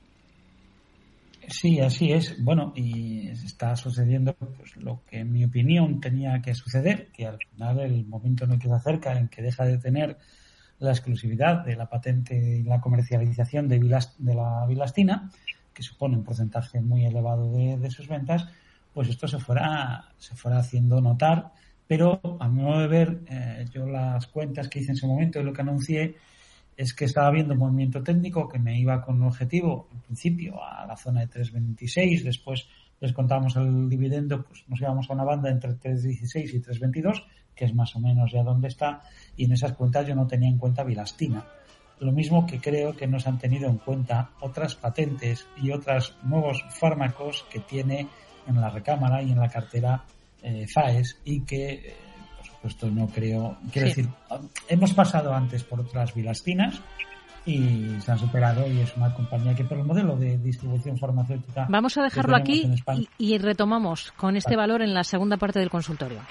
[1.47, 2.43] Sí, así es.
[2.43, 7.37] Bueno, y está sucediendo pues, lo que en mi opinión tenía que suceder, que al
[7.37, 10.17] final el momento no queda cerca en que deja de tener
[10.79, 15.31] la exclusividad de la patente y la comercialización de, de la bilastina,
[15.73, 18.45] que supone un porcentaje muy elevado de, de sus ventas,
[18.93, 21.53] pues esto se fuera, se fuera haciendo notar
[21.89, 25.39] pero a mi modo de ver, eh, yo las cuentas que hice en ese momento
[25.39, 26.15] y lo que anuncié
[26.77, 30.63] es que estaba viendo un movimiento técnico que me iba con un objetivo, en principio,
[30.63, 32.67] a la zona de 3.26, después
[32.99, 37.23] les contábamos el dividendo, pues nos íbamos a una banda entre 3.16 y 3.22,
[37.55, 39.01] que es más o menos ya donde está,
[39.35, 41.43] y en esas cuentas yo no tenía en cuenta Vilastina.
[42.01, 46.15] Lo mismo que creo que no se han tenido en cuenta otras patentes y otros
[46.21, 48.07] nuevos fármacos que tiene
[48.45, 50.05] en la recámara y en la cartera
[50.43, 51.95] eh, FAES y que, eh,
[52.37, 53.57] por supuesto, no creo.
[53.71, 54.09] Quiero decir,
[54.67, 56.81] hemos pasado antes por otras bilastinas
[57.45, 61.67] y se han superado y es una compañía que por el modelo de distribución farmacéutica.
[61.69, 62.69] Vamos a dejarlo aquí
[63.17, 66.21] y, retomamos con este valor en la segunda parte del consultorio.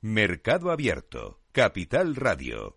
[0.00, 2.76] Mercado Abierto, Capital Radio.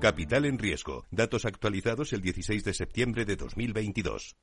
[0.00, 1.04] Capital en riesgo.
[1.10, 4.34] Datos actualizados el 16 de septiembre de 2022.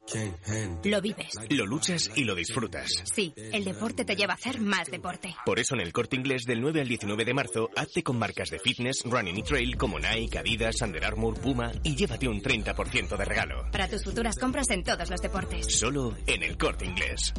[0.84, 1.34] Lo vives.
[1.50, 2.92] Lo luchas y lo disfrutas.
[3.12, 5.36] Sí, el deporte te lleva a hacer más deporte.
[5.46, 8.50] Por eso en el corte inglés del 9 al 19 de marzo, hazte con marcas
[8.50, 13.18] de fitness, running y trail como Nike, Adidas, Under Armour, Puma y llévate un 30%
[13.18, 13.66] de regalo.
[13.72, 15.66] Para tus futuras compras en todos los deportes.
[15.76, 17.34] Solo en el corte inglés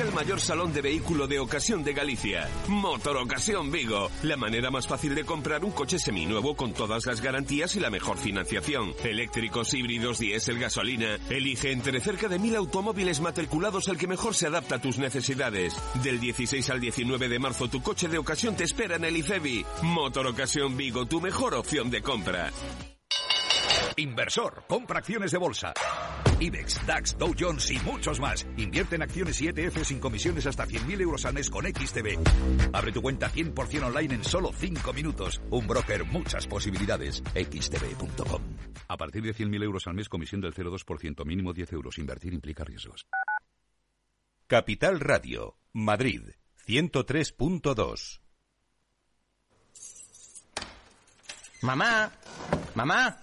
[0.00, 2.48] el mayor salón de vehículo de ocasión de Galicia.
[2.68, 4.10] Motor Ocasión Vigo.
[4.22, 7.90] La manera más fácil de comprar un coche seminuevo con todas las garantías y la
[7.90, 8.94] mejor financiación.
[9.04, 11.18] Eléctricos, híbridos, diésel, gasolina.
[11.28, 15.76] Elige entre cerca de mil automóviles matriculados el que mejor se adapta a tus necesidades.
[16.02, 19.66] Del 16 al 19 de marzo tu coche de ocasión te espera en el IFEBI.
[19.82, 22.50] Motor Ocasión Vigo, tu mejor opción de compra.
[23.96, 25.74] Inversor, compra acciones de bolsa.
[26.40, 28.46] IBEX, DAX, Dow Jones y muchos más.
[28.56, 32.18] Invierte en acciones y ETF sin comisiones hasta 100.000 euros al mes con XTB.
[32.72, 35.40] Abre tu cuenta 100% online en solo 5 minutos.
[35.50, 37.22] Un broker, muchas posibilidades.
[37.34, 38.42] XTB.com.
[38.88, 41.98] A partir de 100.000 euros al mes, comisión del 0,2%, mínimo 10 euros.
[41.98, 43.06] Invertir implica riesgos.
[44.46, 46.22] Capital Radio, Madrid,
[46.66, 48.20] 103.2.
[51.62, 52.10] Mamá,
[52.74, 53.20] mamá.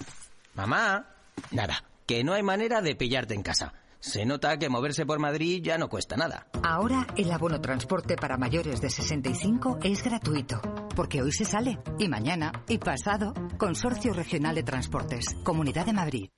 [0.57, 1.05] Mamá,
[1.51, 3.73] nada, que no hay manera de pillarte en casa.
[3.99, 6.47] Se nota que moverse por Madrid ya no cuesta nada.
[6.63, 10.61] Ahora el abono transporte para mayores de 65 es gratuito,
[10.95, 16.29] porque hoy se sale, y mañana, y pasado, Consorcio Regional de Transportes, Comunidad de Madrid.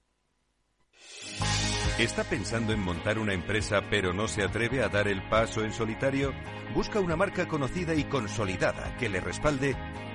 [1.99, 5.73] ¿Está pensando en montar una empresa pero no se atreve a dar el paso en
[5.73, 6.31] solitario?
[6.73, 9.75] ¿Busca una marca conocida y consolidada que le respalde?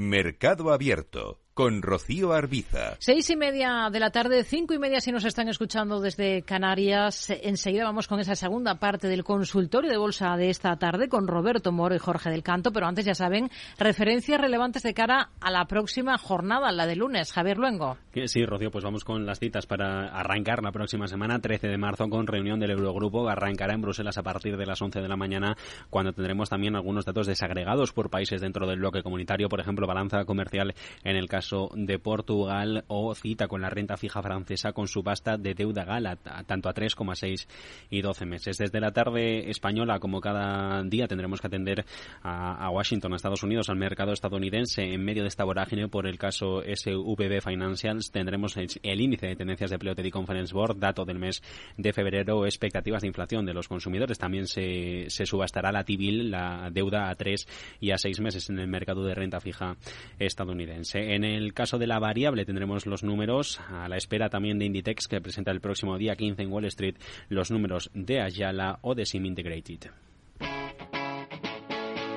[0.00, 2.96] Mercado Abierto con Rocío Arbiza.
[3.00, 7.28] Seis y media de la tarde, cinco y media si nos están escuchando desde Canarias.
[7.28, 11.70] Enseguida vamos con esa segunda parte del consultorio de bolsa de esta tarde con Roberto
[11.70, 15.66] Moro y Jorge del Canto, pero antes ya saben, referencias relevantes de cara a la
[15.66, 17.30] próxima jornada, la de lunes.
[17.30, 17.98] Javier Luengo.
[18.24, 22.08] Sí, Rocío, pues vamos con las citas para arrancar la próxima semana, 13 de marzo,
[22.08, 23.28] con reunión del Eurogrupo.
[23.28, 25.58] Arrancará en Bruselas a partir de las 11 de la mañana,
[25.90, 30.24] cuando tendremos también algunos datos desagregados por países dentro del bloque comunitario, por ejemplo, balanza
[30.24, 35.36] comercial en el caso de Portugal o cita con la renta fija francesa con subasta
[35.36, 37.46] de deuda gala, tanto a 3,6
[37.90, 38.58] y 12 meses.
[38.58, 41.84] Desde la tarde española, como cada día, tendremos que atender
[42.22, 44.82] a, Washington, a Estados Unidos, al mercado estadounidense.
[44.82, 49.70] En medio de esta vorágine, por el caso SVB Financials, tendremos el, índice de tendencias
[49.70, 51.42] de empleo de Conference Board, dato del mes
[51.76, 54.18] de febrero, expectativas de inflación de los consumidores.
[54.18, 57.46] También se, subastará la T-bill, la deuda a 3
[57.80, 59.76] y a 6 meses en el mercado de renta fija
[60.18, 61.14] estadounidense.
[61.14, 65.08] En el caso de la variable tendremos los números a la espera también de Inditex
[65.08, 66.96] que presenta el próximo día 15 en Wall Street
[67.28, 69.90] los números de Ayala o de Sim Integrated.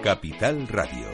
[0.04, 1.08] Capital Radio.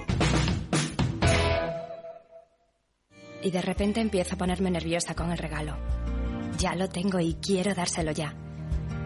[3.44, 5.78] Y de repente empiezo a ponerme nerviosa con el regalo.
[6.58, 8.34] Ya lo tengo y quiero dárselo ya.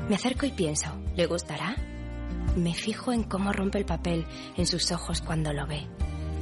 [0.09, 1.75] Me acerco y pienso, ¿le gustará?
[2.55, 4.25] Me fijo en cómo rompe el papel
[4.57, 5.87] en sus ojos cuando lo ve.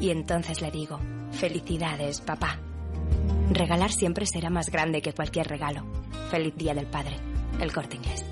[0.02, 1.00] Y entonces le digo,
[1.32, 2.60] felicidades, papá.
[3.52, 5.86] Regalar siempre será más grande que cualquier regalo.
[6.30, 7.16] Feliz Día del Padre.
[7.60, 8.26] El corte inglés.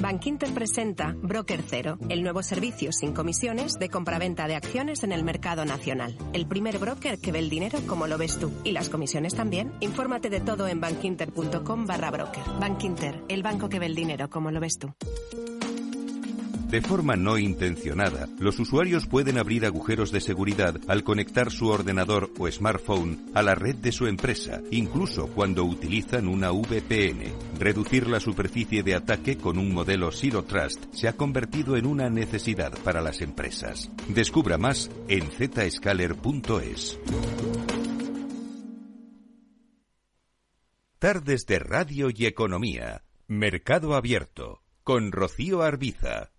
[0.00, 5.22] Bankinter presenta Broker Cero, el nuevo servicio sin comisiones de compraventa de acciones en el
[5.22, 6.16] mercado nacional.
[6.32, 8.50] El primer broker que ve el dinero como lo ves tú.
[8.64, 9.72] Y las comisiones también.
[9.80, 12.44] Infórmate de todo en bankinter.com barra broker.
[12.58, 14.94] Bankinter, el banco que ve el dinero como lo ves tú.
[16.72, 22.32] De forma no intencionada, los usuarios pueden abrir agujeros de seguridad al conectar su ordenador
[22.38, 27.30] o smartphone a la red de su empresa, incluso cuando utilizan una VPN.
[27.58, 32.08] Reducir la superficie de ataque con un modelo Zero Trust se ha convertido en una
[32.08, 33.90] necesidad para las empresas.
[34.08, 36.98] Descubra más en zscaler.es.
[40.98, 43.04] Tardes de Radio y Economía.
[43.26, 44.62] Mercado Abierto.
[44.82, 46.30] Con Rocío Arbiza.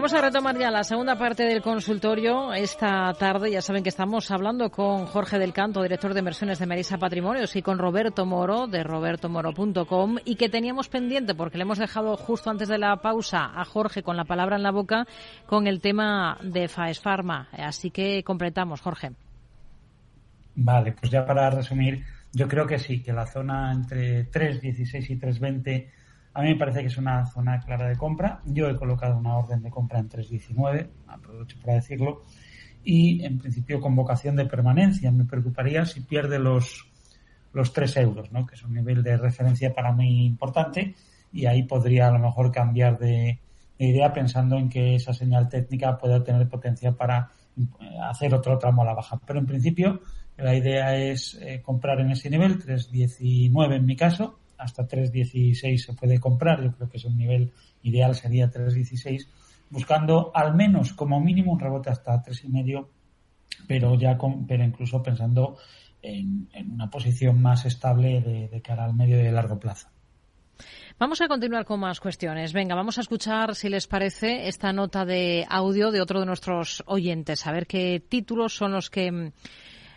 [0.00, 3.50] Vamos a retomar ya la segunda parte del consultorio esta tarde.
[3.50, 7.54] Ya saben que estamos hablando con Jorge del Canto, director de inversiones de Marisa Patrimonios,
[7.54, 12.48] y con Roberto Moro, de robertomoro.com, y que teníamos pendiente, porque le hemos dejado justo
[12.48, 15.06] antes de la pausa a Jorge con la palabra en la boca,
[15.44, 17.48] con el tema de Faes Pharma.
[17.52, 19.10] Así que completamos, Jorge.
[20.54, 25.18] Vale, pues ya para resumir, yo creo que sí, que la zona entre 3.16 y
[25.18, 25.99] 3.20
[26.32, 28.40] a mí me parece que es una zona clara de compra.
[28.44, 32.22] Yo he colocado una orden de compra en 3.19, aprovecho para decirlo,
[32.84, 35.10] y en principio con vocación de permanencia.
[35.10, 36.86] Me preocuparía si pierde los,
[37.52, 38.46] los 3 euros, ¿no?
[38.46, 40.94] que es un nivel de referencia para mí importante,
[41.32, 43.40] y ahí podría a lo mejor cambiar de,
[43.78, 47.64] de idea pensando en que esa señal técnica pueda tener potencia para eh,
[48.02, 49.20] hacer otro tramo a la baja.
[49.26, 50.00] Pero en principio
[50.36, 55.92] la idea es eh, comprar en ese nivel, 3.19 en mi caso, hasta 3.16 se
[55.94, 59.26] puede comprar, yo creo que es un nivel ideal, sería 3.16,
[59.70, 62.86] buscando al menos como mínimo un rebote hasta 3.5,
[63.66, 65.56] pero ya con, pero incluso pensando
[66.02, 69.88] en, una posición más estable de, cara al medio y largo plazo.
[70.98, 72.52] Vamos a continuar con más cuestiones.
[72.52, 76.82] Venga, vamos a escuchar, si les parece, esta nota de audio de otro de nuestros
[76.86, 79.32] oyentes, a ver qué títulos son los que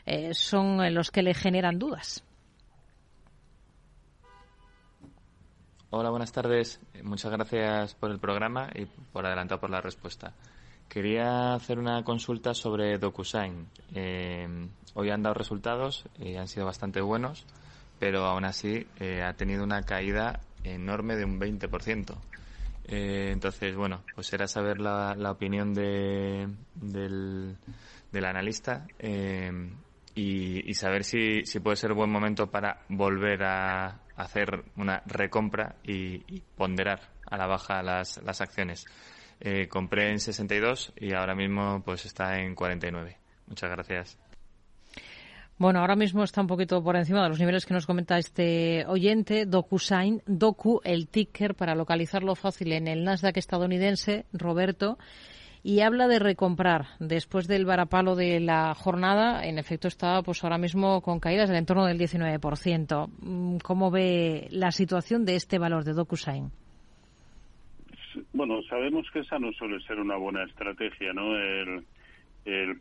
[0.06, 2.24] eh, son los que le generan dudas.
[5.96, 6.82] Hola, buenas tardes.
[7.04, 10.34] Muchas gracias por el programa y por adelantado por la respuesta.
[10.90, 13.68] Quería hacer una consulta sobre DocuSign.
[13.94, 17.46] Eh, hoy han dado resultados y han sido bastante buenos,
[18.00, 22.18] pero aún así eh, ha tenido una caída enorme de un 20%.
[22.86, 27.56] Eh, entonces, bueno, pues era saber la, opinión de, del,
[28.12, 29.52] del analista eh,
[30.16, 36.42] y, saber si, si puede ser buen momento para volver a hacer una recompra y,
[36.56, 38.86] ponderar a la baja las, las acciones.
[39.40, 43.18] Eh, compré en 62 y ahora mismo pues está en 49.
[43.48, 44.18] Muchas gracias.
[45.58, 48.86] Bueno, ahora mismo está un poquito por encima de los niveles que nos comenta este
[48.88, 54.98] oyente, DocuSign, Docu, el ticker para localizarlo fácil en el Nasdaq estadounidense, Roberto,
[55.64, 56.88] y habla de recomprar.
[57.00, 61.58] Después del varapalo de la jornada, en efecto está pues ahora mismo con caídas del
[61.58, 63.10] entorno del 19%.
[63.22, 66.52] Mm, ¿Cómo ve la situación de este valor de DocuSign?
[68.34, 71.36] Bueno, sabemos que esa no suele ser una buena estrategia, ¿no?
[71.36, 71.84] El,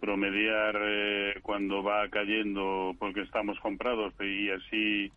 [0.00, 5.12] promediar eh, cuando va cayendo porque estamos comprados y así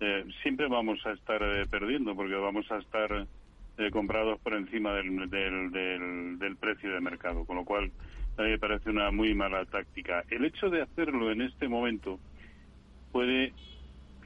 [0.00, 3.26] eh, siempre vamos a estar eh, perdiendo porque vamos a estar
[3.78, 7.90] eh, comprados por encima del, del, del, precio de mercado, con lo cual
[8.36, 10.24] a mí me parece una muy mala táctica.
[10.30, 12.20] El hecho de hacerlo en este momento
[13.12, 13.52] puede,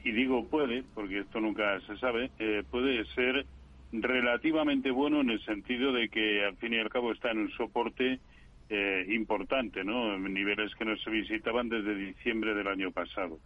[0.05, 3.46] y digo puede, porque esto nunca se sabe, eh, puede ser
[3.92, 7.51] relativamente bueno en el sentido de que al fin y al cabo está en un
[7.53, 8.20] soporte
[8.68, 10.18] eh, importante, ¿no?
[10.18, 13.38] Niveles que no se visitaban desde diciembre del año pasado.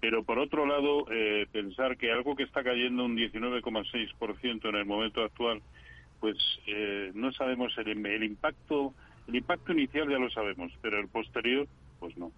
[0.00, 4.84] Pero por otro lado, eh, pensar que algo que está cayendo un 19,6% en el
[4.84, 5.62] momento actual,
[6.20, 6.36] pues
[6.66, 8.94] eh, no sabemos el, el, impacto.
[9.26, 11.66] El impacto inicial ya lo sabemos, pero el posterior,
[11.98, 12.30] pues no.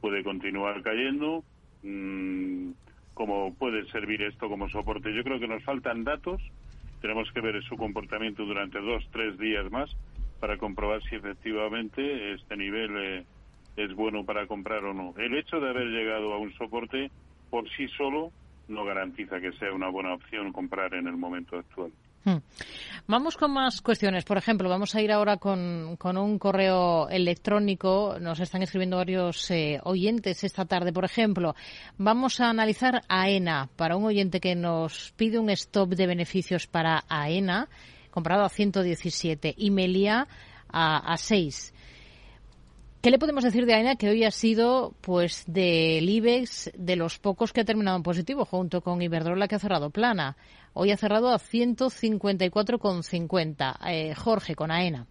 [0.00, 1.44] Puede continuar cayendo.
[1.82, 2.70] Mmm,
[3.14, 5.14] como puede servir esto como soporte?
[5.14, 6.40] Yo creo que nos faltan datos.
[7.00, 9.90] Tenemos que ver su comportamiento durante dos, tres días más
[10.40, 13.24] para comprobar si efectivamente este nivel eh,
[13.76, 15.14] es bueno para comprar o no.
[15.18, 17.10] El hecho de haber llegado a un soporte
[17.50, 18.32] por sí solo
[18.68, 21.92] no garantiza que sea una buena opción comprar en el momento actual.
[22.24, 22.38] Hmm.
[23.08, 24.24] Vamos con más cuestiones.
[24.24, 28.16] Por ejemplo, vamos a ir ahora con, con un correo electrónico.
[28.20, 30.92] Nos están escribiendo varios eh, oyentes esta tarde.
[30.92, 31.56] Por ejemplo,
[31.98, 37.02] vamos a analizar AENA para un oyente que nos pide un stop de beneficios para
[37.08, 37.68] AENA,
[38.10, 40.28] comprado a 117 y Melia
[40.68, 41.74] a, a 6.
[43.02, 47.18] ¿Qué le podemos decir de AENA que hoy ha sido pues del IBEX de los
[47.18, 50.36] pocos que ha terminado en positivo junto con Iberdrola que ha cerrado plana?
[50.72, 53.76] Hoy ha cerrado a 154,50.
[53.88, 55.08] Eh, Jorge, con AENA.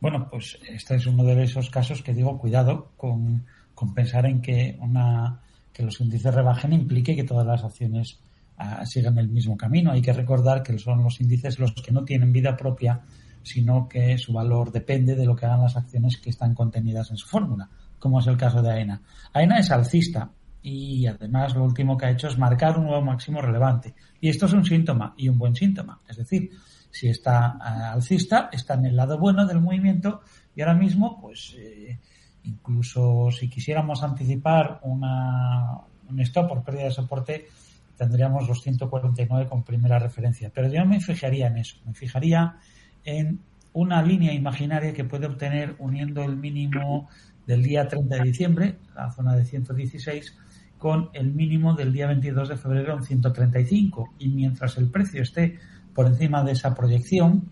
[0.00, 3.46] Bueno, pues este es uno de esos casos que digo, cuidado con,
[3.94, 5.40] pensar en que, una,
[5.72, 8.18] que los índices rebajen implique que todas las acciones
[8.56, 9.92] ah, sigan el mismo camino.
[9.92, 13.04] Hay que recordar que son los índices los que no tienen vida propia
[13.42, 17.16] sino que su valor depende de lo que hagan las acciones que están contenidas en
[17.16, 17.68] su fórmula,
[17.98, 19.02] como es el caso de AENA.
[19.32, 20.30] AENA es alcista
[20.62, 23.94] y además lo último que ha hecho es marcar un nuevo máximo relevante.
[24.20, 26.00] Y esto es un síntoma y un buen síntoma.
[26.08, 26.50] Es decir,
[26.90, 30.20] si está eh, alcista, está en el lado bueno del movimiento
[30.54, 31.98] y ahora mismo, pues eh,
[32.44, 35.78] incluso si quisiéramos anticipar una,
[36.08, 37.48] un stop por pérdida de soporte,
[37.96, 40.50] tendríamos los 149 con primera referencia.
[40.54, 42.56] Pero yo me fijaría en eso, me fijaría
[43.04, 43.40] en
[43.72, 47.08] una línea imaginaria que puede obtener uniendo el mínimo
[47.46, 50.36] del día 30 de diciembre, la zona de 116,
[50.78, 54.14] con el mínimo del día 22 de febrero en 135.
[54.18, 55.58] Y mientras el precio esté
[55.94, 57.50] por encima de esa proyección,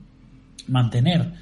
[0.69, 1.33] mantener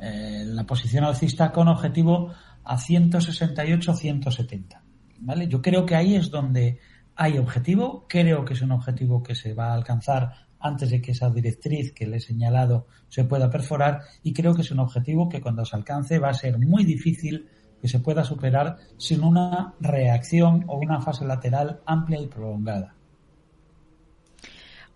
[0.00, 2.32] eh, la posición alcista con objetivo
[2.64, 4.80] a 168-170.
[5.20, 5.48] ¿Vale?
[5.48, 6.78] Yo creo que ahí es donde
[7.14, 10.32] hay objetivo, creo que es un objetivo que se va a alcanzar
[10.62, 14.62] antes de que esa directriz que le he señalado se pueda perforar y creo que
[14.62, 17.48] es un objetivo que cuando se alcance va a ser muy difícil
[17.80, 22.94] que se pueda superar sin una reacción o una fase lateral amplia y prolongada.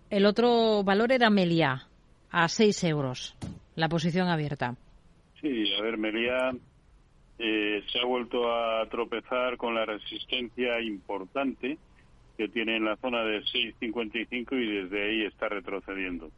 [0.09, 1.87] El otro valor era Melia,
[2.31, 3.35] a 6 euros,
[3.75, 4.75] la posición abierta.
[5.41, 6.51] Sí, a ver, Melia
[7.39, 11.77] eh, se ha vuelto a tropezar con la resistencia importante
[12.37, 16.29] que tiene en la zona de 6.55 y desde ahí está retrocediendo.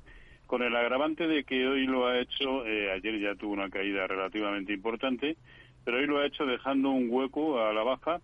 [0.47, 4.07] Con el agravante de que hoy lo ha hecho, eh, ayer ya tuvo una caída
[4.07, 5.37] relativamente importante,
[5.83, 8.21] pero hoy lo ha hecho dejando un hueco a la baja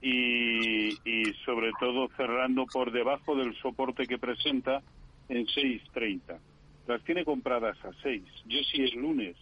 [0.00, 4.82] y, y sobre todo cerrando por debajo del soporte que presenta
[5.28, 6.38] en 6.30.
[6.86, 8.22] Las tiene compradas a 6.
[8.46, 9.36] Yo sí el lunes,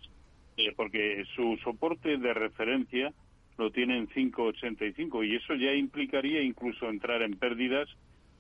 [0.57, 3.12] eh, porque su soporte de referencia
[3.59, 7.88] lo tiene en 5.85 y eso ya implicaría incluso entrar en pérdidas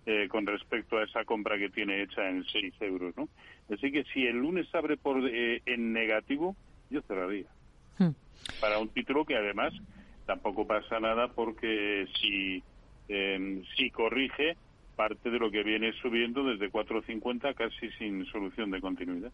[0.04, 3.28] eh, con respecto a esa compra que tiene hecha en 6 euros, ¿no?
[3.72, 6.54] Así que si el lunes abre por eh, en negativo,
[6.90, 7.48] yo cerraría.
[7.98, 8.10] Hmm.
[8.60, 9.72] Para un título que además
[10.26, 12.62] tampoco pasa nada porque si,
[13.08, 14.56] eh, si corrige
[14.96, 19.32] parte de lo que viene subiendo desde 4.50 casi sin solución de continuidad.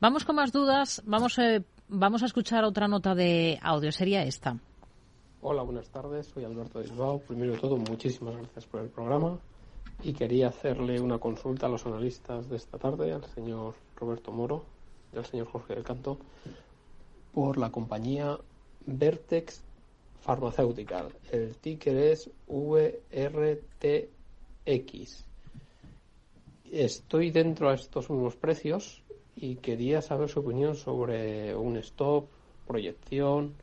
[0.00, 1.02] Vamos con más dudas.
[1.04, 3.92] Vamos, eh, vamos a escuchar otra nota de audio.
[3.92, 4.56] Sería esta.
[5.42, 6.26] Hola, buenas tardes.
[6.26, 6.88] Soy Alberto de.
[7.26, 9.38] Primero de todo, muchísimas gracias por el programa.
[10.02, 14.64] Y quería hacerle una consulta a los analistas de esta tarde, al señor Roberto Moro
[15.12, 16.18] y al señor Jorge del Canto,
[17.32, 18.38] por la compañía
[18.86, 19.62] Vertex
[20.20, 21.12] Pharmaceutical.
[21.30, 24.10] El ticker es VRTX.
[26.70, 28.99] Estoy dentro a estos mismos precios
[29.40, 32.26] y quería saber su opinión sobre un stop,
[32.66, 33.54] proyección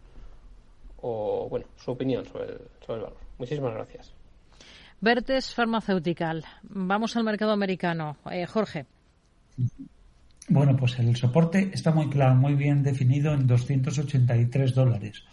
[1.02, 3.18] o, bueno, su opinión sobre el, sobre el valor.
[3.38, 4.14] Muchísimas gracias.
[5.00, 6.44] Vertex Pharmaceutical.
[6.64, 8.18] Vamos al mercado americano.
[8.32, 8.86] Eh, Jorge.
[10.50, 15.24] Bueno, pues el soporte está muy claro, muy bien definido en 283 dólares.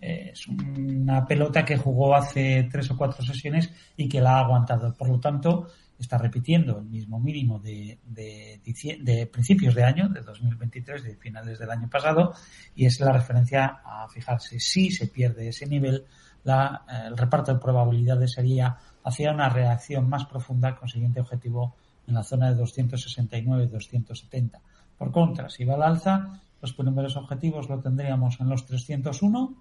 [0.00, 4.40] Eh, es una pelota que jugó hace tres o cuatro sesiones y que la ha
[4.40, 4.92] aguantado.
[4.94, 5.68] Por lo tanto,
[6.02, 8.60] está repitiendo el mismo mínimo de, de,
[9.00, 12.34] de, principios de año, de 2023, de finales del año pasado,
[12.74, 16.04] y es la referencia a fijarse si se pierde ese nivel,
[16.44, 21.74] la, eh, el reparto de probabilidades sería hacia una reacción más profunda con siguiente objetivo
[22.06, 24.60] en la zona de 269-270.
[24.98, 29.56] Por contra, si va al alza, los primeros objetivos lo tendríamos en los 301,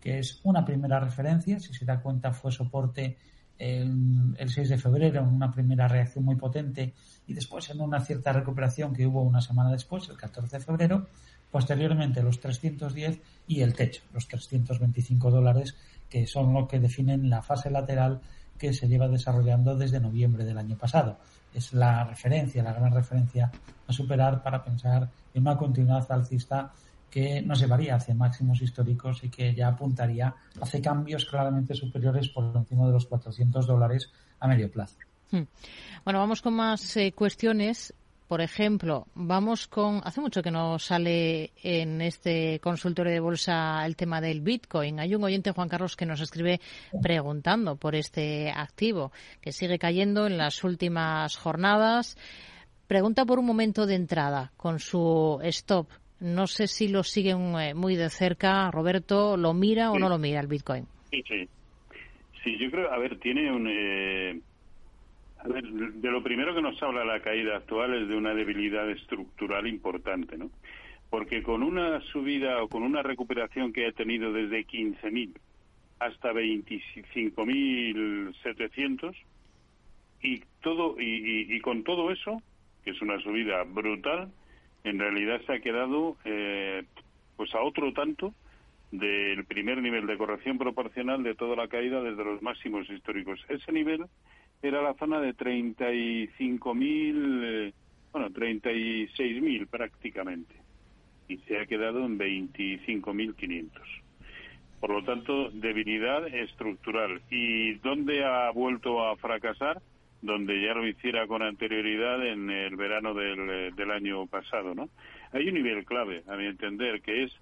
[0.00, 3.16] que es una primera referencia, si se da cuenta fue soporte
[3.58, 6.94] el, el 6 de febrero en una primera reacción muy potente
[7.26, 11.06] y después en una cierta recuperación que hubo una semana después, el 14 de febrero,
[11.50, 15.76] posteriormente los 310 y el techo, los 325 dólares,
[16.10, 18.20] que son lo que definen la fase lateral
[18.58, 21.18] que se lleva desarrollando desde noviembre del año pasado.
[21.52, 23.50] Es la referencia, la gran referencia
[23.86, 26.72] a superar para pensar en una continuidad alcista
[27.14, 32.56] que nos llevaría hacia máximos históricos y que ya apuntaría hacia cambios claramente superiores por
[32.56, 34.10] encima de los 400 dólares
[34.40, 34.96] a medio plazo.
[35.30, 35.44] Hmm.
[36.04, 37.94] Bueno, vamos con más eh, cuestiones.
[38.26, 40.00] Por ejemplo, vamos con.
[40.02, 44.98] Hace mucho que no sale en este consultorio de bolsa el tema del Bitcoin.
[44.98, 46.60] Hay un oyente, Juan Carlos, que nos escribe
[47.00, 52.16] preguntando por este activo, que sigue cayendo en las últimas jornadas.
[52.88, 55.86] Pregunta por un momento de entrada con su stop.
[56.20, 58.70] No sé si lo siguen eh, muy de cerca.
[58.70, 60.86] Roberto, ¿lo mira o no lo mira el Bitcoin?
[61.10, 61.48] Sí, sí.
[62.42, 63.66] Sí, yo creo, a ver, tiene un...
[63.70, 64.40] eh,
[65.38, 68.88] a ver, de lo primero que nos habla la caída actual es de una debilidad
[68.90, 70.50] estructural importante, ¿no?
[71.10, 75.34] Porque con una subida o con una recuperación que ha tenido desde 15.000
[76.00, 79.14] hasta 25.700
[80.22, 82.42] y todo y, y- y con todo eso,
[82.82, 84.32] que es una subida brutal,
[84.84, 86.84] en realidad se ha quedado eh,
[87.36, 88.34] pues a otro tanto
[88.92, 93.44] del primer nivel de corrección proporcional de toda la caída desde los máximos históricos.
[93.48, 94.04] Ese nivel
[94.62, 97.72] era la zona de 35.000, eh,
[98.12, 100.54] bueno, 36.000 prácticamente.
[101.28, 103.70] Y se ha quedado en 25.500.
[104.80, 107.22] Por lo tanto, debilidad estructural.
[107.30, 109.80] ¿Y dónde ha vuelto a fracasar?
[110.24, 114.88] Donde ya lo hiciera con anterioridad en el verano del, eh, del año pasado, ¿no?
[115.32, 117.32] Hay un nivel clave, a mi entender, que es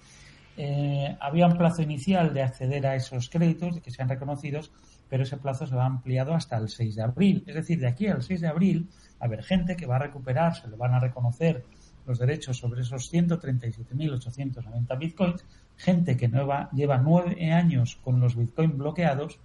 [1.20, 4.72] había un plazo inicial de acceder a esos créditos, de que sean reconocidos,
[5.10, 7.44] pero ese plazo se va ampliado hasta el 6 de abril.
[7.46, 8.88] Es decir, de aquí al 6 de abril
[9.20, 11.66] a haber gente que va a recuperar, se le van a reconocer
[12.08, 15.44] los derechos sobre esos 137.890 bitcoins,
[15.76, 19.40] gente que nueva, lleva nueve años con los bitcoins bloqueados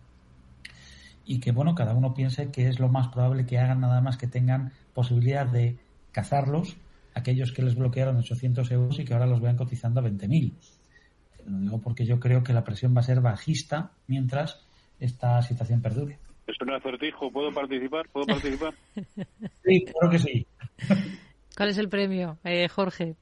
[1.27, 4.17] y que, bueno, cada uno piense que es lo más probable que hagan nada más
[4.17, 5.77] que tengan posibilidad de
[6.13, 6.77] cazarlos,
[7.15, 10.53] aquellos que les bloquearon 800 euros y que ahora los vean cotizando a 20.000.
[11.47, 14.65] Lo digo porque yo creo que la presión va a ser bajista mientras
[15.01, 16.19] esta situación perdure.
[16.47, 17.31] Es un acertijo.
[17.31, 18.09] ¿Puedo participar?
[18.13, 18.75] ¿Puedo participar?
[19.65, 20.47] sí, claro que sí.
[21.57, 23.17] ¿Cuál es el premio, eh, Jorge?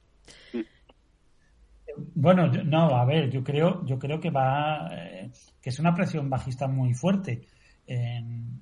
[2.13, 5.31] Bueno, no, a ver, yo creo, yo creo que va, eh,
[5.61, 7.41] que es una presión bajista muy fuerte
[7.87, 8.61] en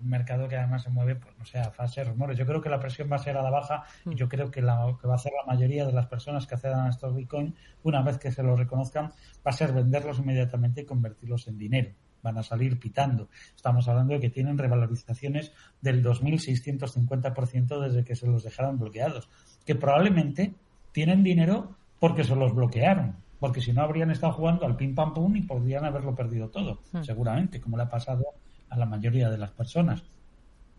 [0.00, 2.38] un mercado que además se mueve, pues no sé, a fase rumores.
[2.38, 4.62] Yo creo que la presión va a ser a la baja y yo creo que
[4.62, 7.54] lo que va a hacer la mayoría de las personas que accedan a estos bitcoins,
[7.82, 11.90] una vez que se los reconozcan, va a ser venderlos inmediatamente y convertirlos en dinero
[12.26, 13.28] van a salir pitando.
[13.54, 19.28] Estamos hablando de que tienen revalorizaciones del 2.650% desde que se los dejaron bloqueados,
[19.64, 20.54] que probablemente
[20.90, 25.14] tienen dinero porque se los bloquearon, porque si no habrían estado jugando al pim pam
[25.14, 27.02] pum y podrían haberlo perdido todo, hmm.
[27.02, 28.24] seguramente, como le ha pasado
[28.70, 30.02] a la mayoría de las personas.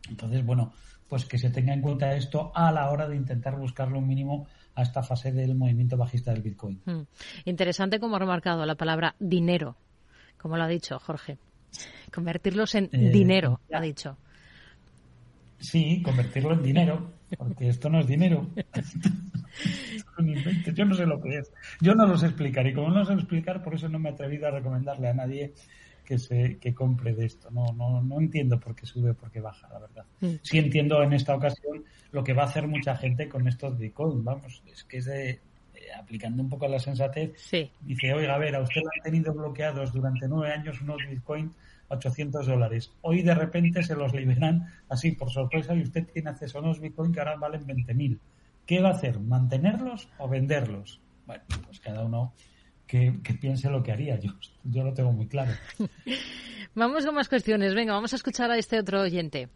[0.10, 0.74] Entonces, bueno,
[1.08, 4.48] pues que se tenga en cuenta esto a la hora de intentar buscarlo un mínimo
[4.76, 6.82] a esta fase del movimiento bajista del Bitcoin.
[6.86, 7.02] Hmm.
[7.46, 9.76] Interesante como ha remarcado la palabra dinero
[10.38, 11.38] como lo ha dicho Jorge.
[12.14, 14.18] Convertirlos en eh, dinero, ha dicho.
[15.60, 18.48] Sí, convertirlo en dinero, porque esto no es dinero.
[20.74, 21.52] Yo no sé lo que es.
[21.82, 24.10] Yo no lo sé explicar y como no lo sé explicar, por eso no me
[24.10, 25.54] he atrevido a recomendarle a nadie
[26.08, 27.52] que se que compre de esto.
[27.52, 30.06] No, no, no entiendo por qué sube o por qué baja, la verdad.
[30.22, 30.36] Mm.
[30.42, 34.24] Sí entiendo en esta ocasión lo que va a hacer mucha gente con estos bitcoins.
[34.24, 35.42] Vamos, es que es de,
[36.00, 37.34] aplicando un poco la sensatez,
[37.82, 41.52] dice, oiga, a ver, a usted han tenido bloqueados durante nueve años unos Bitcoin
[41.90, 42.94] 800 dólares.
[43.02, 46.80] Hoy de repente se los liberan así por sorpresa y usted tiene acceso a unos
[46.80, 48.18] Bitcoin que ahora valen 20.000.
[48.66, 49.20] ¿Qué va a hacer?
[49.20, 51.02] ¿Mantenerlos o venderlos?
[51.26, 52.34] Bueno, pues cada uno
[52.88, 54.20] que, piense lo que haría.
[54.20, 54.32] Yo,
[54.64, 55.52] yo lo tengo muy claro.
[56.76, 57.76] vamos con más cuestiones.
[57.76, 59.50] Venga, vamos a escuchar a este otro oyente.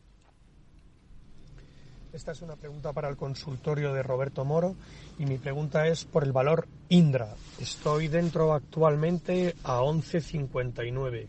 [2.13, 4.75] Esta es una pregunta para el consultorio de Roberto Moro
[5.17, 7.35] y mi pregunta es por el valor Indra.
[7.57, 11.27] Estoy dentro actualmente a 11.59.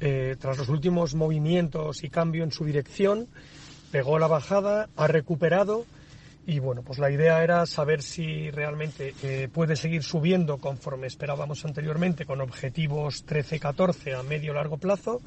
[0.00, 3.28] Eh, tras los últimos movimientos y cambio en su dirección,
[3.92, 5.86] pegó la bajada, ha recuperado
[6.46, 11.64] y bueno, pues la idea era saber si realmente eh, puede seguir subiendo conforme esperábamos
[11.64, 15.20] anteriormente con objetivos 13-14 a medio largo plazo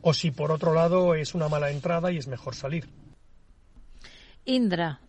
[0.00, 2.88] o si por otro lado es una mala entrada y es mejor salir.
[4.44, 5.00] Indra,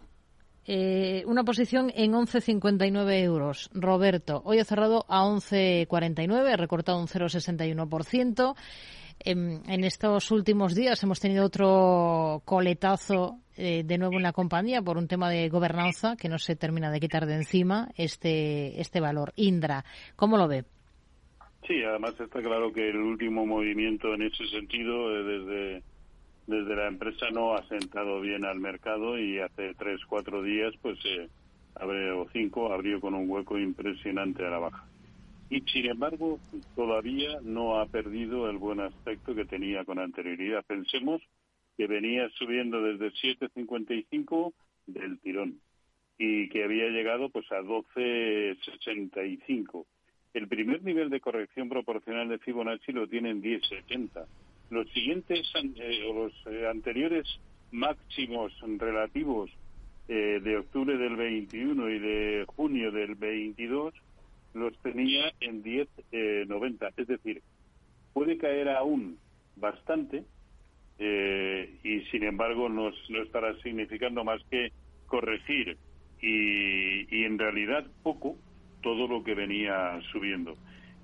[0.65, 3.69] eh, una posición en 11,59 euros.
[3.73, 8.55] Roberto, hoy ha cerrado a 11,49, ha recortado un 0,61%.
[9.19, 14.81] En, en, estos últimos días hemos tenido otro coletazo eh, de nuevo en la compañía
[14.81, 18.99] por un tema de gobernanza que no se termina de quitar de encima este, este
[18.99, 19.33] valor.
[19.35, 19.83] Indra,
[20.15, 20.65] ¿cómo lo ve?
[21.67, 25.83] Sí, además está claro que el último movimiento en ese sentido, eh, desde
[26.47, 30.97] desde la empresa no ha sentado bien al mercado y hace tres, cuatro días, pues
[31.05, 31.27] eh,
[31.75, 34.85] abrió, o cinco, abrió con un hueco impresionante a la baja.
[35.49, 36.39] Y sin embargo,
[36.75, 40.65] todavía no ha perdido el buen aspecto que tenía con anterioridad.
[40.65, 41.21] Pensemos
[41.77, 44.53] que venía subiendo desde 7.55
[44.87, 45.59] del tirón
[46.17, 49.85] y que había llegado pues a 12.65.
[50.33, 54.25] El primer nivel de corrección proporcional de Fibonacci lo tiene en 10.70
[54.69, 57.25] los siguientes eh, o los eh, anteriores
[57.71, 59.49] máximos relativos
[60.07, 63.93] eh, de octubre del 21 y de junio del 22
[64.55, 66.93] los tenía en 10.90.
[66.97, 67.41] es decir,
[68.13, 69.17] puede caer aún
[69.55, 70.23] bastante
[70.97, 74.71] y sin embargo no, no estará significando más que
[75.07, 75.77] corregir
[76.21, 78.37] y, y en realidad poco
[78.81, 80.55] todo lo que venía subiendo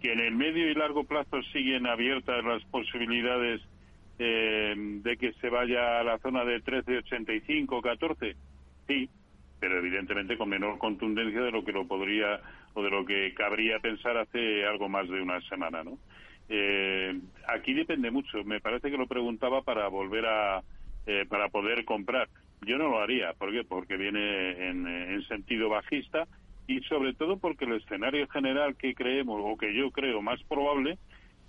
[0.01, 3.61] que en el medio y largo plazo siguen abiertas las posibilidades
[4.17, 8.35] eh, de que se vaya a la zona de 13,85, 14,
[8.87, 9.09] sí,
[9.59, 12.41] pero evidentemente con menor contundencia de lo que lo podría
[12.73, 15.97] o de lo que cabría pensar hace algo más de una semana, ¿no?
[16.53, 17.17] Eh,
[17.47, 18.43] aquí depende mucho.
[18.43, 20.61] Me parece que lo preguntaba para volver a
[21.07, 22.27] eh, para poder comprar.
[22.61, 23.33] Yo no lo haría.
[23.33, 23.63] ¿Por qué?
[23.63, 26.27] Porque viene en, sentido bajista
[26.67, 30.97] y sobre todo porque el escenario general que creemos o que yo creo más probable,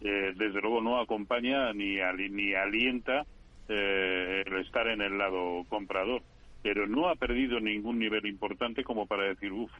[0.00, 1.96] eh, desde luego no acompaña ni,
[2.30, 3.26] ni alienta
[3.68, 6.22] el estar en el lado comprador.
[6.62, 9.72] Pero no ha perdido ningún nivel importante como para decir, uff,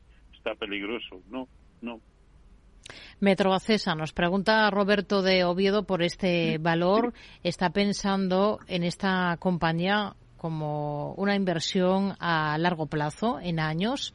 [0.42, 1.22] está peligroso.
[1.30, 1.46] No,
[1.80, 2.00] no.
[3.20, 7.14] Metrobacesa, nos pregunta Roberto de Oviedo por este valor.
[7.44, 14.14] Está pensando en esta compañía como una inversión a largo plazo, en años.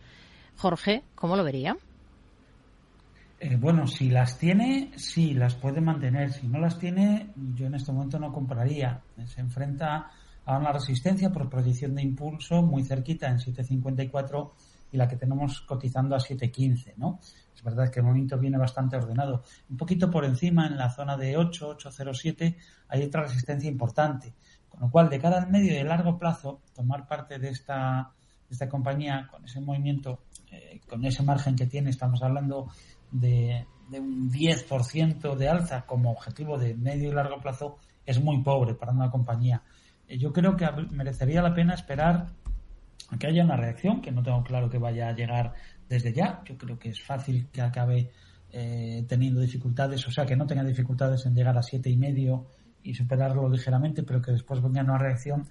[0.58, 1.78] Jorge, ¿cómo lo vería?
[3.40, 6.34] Eh, bueno, si las tiene, sí, las puede mantener.
[6.34, 9.00] Si no las tiene, yo en este momento no compraría.
[9.28, 10.12] Se enfrenta
[10.44, 14.54] a una resistencia por proyección de impulso muy cerquita en 754
[14.92, 17.20] y la que tenemos cotizando a 715, ¿no?
[17.56, 19.44] Es verdad que el movimiento viene bastante ordenado.
[19.70, 22.58] Un poquito por encima, en la zona de 8, 807,
[22.88, 24.34] hay otra resistencia importante.
[24.70, 28.12] Con lo cual, de cara al medio y largo plazo, tomar parte de esta,
[28.50, 30.22] esta compañía con ese movimiento,
[30.52, 32.68] eh, con ese margen que tiene, estamos hablando
[33.12, 38.42] de, de un 10% de alza como objetivo de medio y largo plazo, es muy
[38.44, 39.64] pobre para una compañía.
[40.08, 42.28] Eh, yo creo que merecería la pena esperar
[43.20, 45.54] que haya una reacción, que no tengo claro que vaya a llegar
[45.88, 46.42] desde ya.
[46.46, 48.12] Yo creo que es fácil que acabe
[48.52, 52.48] eh, teniendo dificultades, o sea, que no tenga dificultades en llegar a siete y medio
[52.84, 55.48] y superarlo ligeramente, pero que después venga una reacción.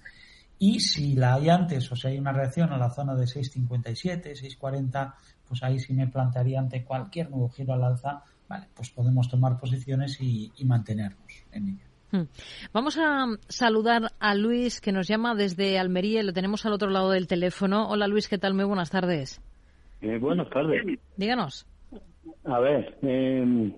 [0.59, 4.57] Y si la hay antes, o sea, hay una reacción a la zona de 6.57,
[4.59, 5.13] 6.40,
[5.47, 9.59] pues ahí sí me plantearía ante cualquier nuevo giro al alza, vale, pues podemos tomar
[9.59, 11.86] posiciones y, mantenernos en ella.
[12.11, 12.23] Hmm.
[12.73, 16.89] Vamos a saludar a Luis, que nos llama desde Almería y lo tenemos al otro
[16.89, 17.89] lado del teléfono.
[17.89, 18.53] Hola Luis, ¿qué tal?
[18.53, 19.41] Muy buenas tardes.
[20.01, 20.99] Eh, buenas tardes.
[21.17, 21.65] Díganos.
[22.45, 23.71] A ver, eh,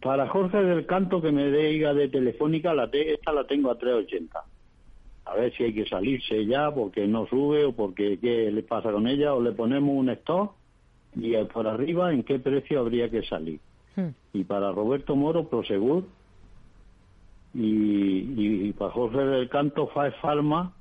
[0.00, 4.42] para Jorge del Canto que me diga de Telefónica, la esta la tengo a 380.
[5.26, 8.90] A ver si hay que salirse ya porque no sube o porque qué le pasa
[8.90, 10.52] con ella o le ponemos un stop
[11.14, 13.60] y por arriba en qué precio habría que salir.
[13.96, 14.10] Hmm.
[14.32, 16.04] Y para Roberto Moro, Prosegur.
[17.54, 20.72] Y, y, para Jorge del Canto, Fae Falma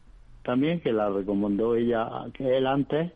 [0.43, 3.11] también, que la recomendó ella, que él antes,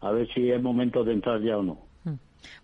[0.00, 1.78] a ver si es momento de entrar ya o no.
[2.04, 2.16] Hmm.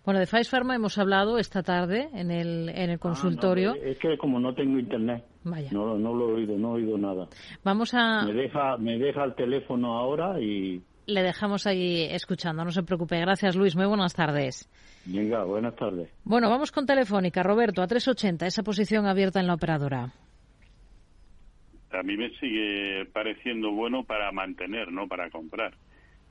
[0.03, 3.73] Bueno, de Pfizer Pharma hemos hablado esta tarde en el, en el ah, consultorio.
[3.75, 5.23] es que como no tengo internet,
[5.71, 7.27] No, no lo he oído, no he oído nada.
[7.63, 8.25] Vamos a...
[8.25, 10.81] Me deja, me deja el teléfono ahora y...
[11.09, 13.19] Le dejamos ahí escuchando, no se preocupe.
[13.19, 13.75] Gracias, Luis.
[13.75, 14.69] Muy buenas tardes.
[15.05, 16.09] Venga, buenas tardes.
[16.23, 17.41] Bueno, vamos con Telefónica.
[17.41, 20.13] Roberto, a 380, esa posición abierta en la operadora.
[21.91, 25.73] A mí me sigue pareciendo bueno para mantener, no para comprar.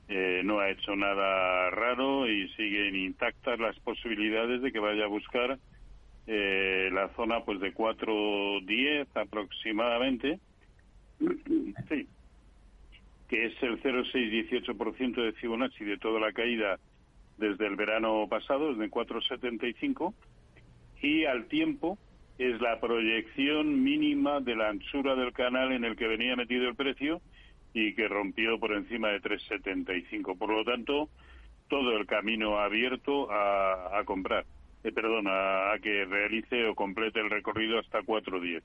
[0.07, 5.07] Eh, no ha hecho nada raro y siguen intactas las posibilidades de que vaya a
[5.07, 5.59] buscar
[6.25, 10.39] eh, la zona pues de 4.10 aproximadamente,
[11.89, 12.07] sí,
[13.29, 16.79] que es el 0,618% de Fibonacci de toda la caída
[17.37, 20.13] desde el verano pasado, desde 4,75,
[21.01, 21.97] y al tiempo
[22.39, 26.75] es la proyección mínima de la anchura del canal en el que venía metido el
[26.75, 27.21] precio
[27.73, 30.37] y que rompió por encima de 3,75.
[30.37, 31.09] Por lo tanto,
[31.67, 34.45] todo el camino abierto a, comprar,
[34.83, 38.63] eh, perdón, a, que realice o complete el recorrido hasta 4,10.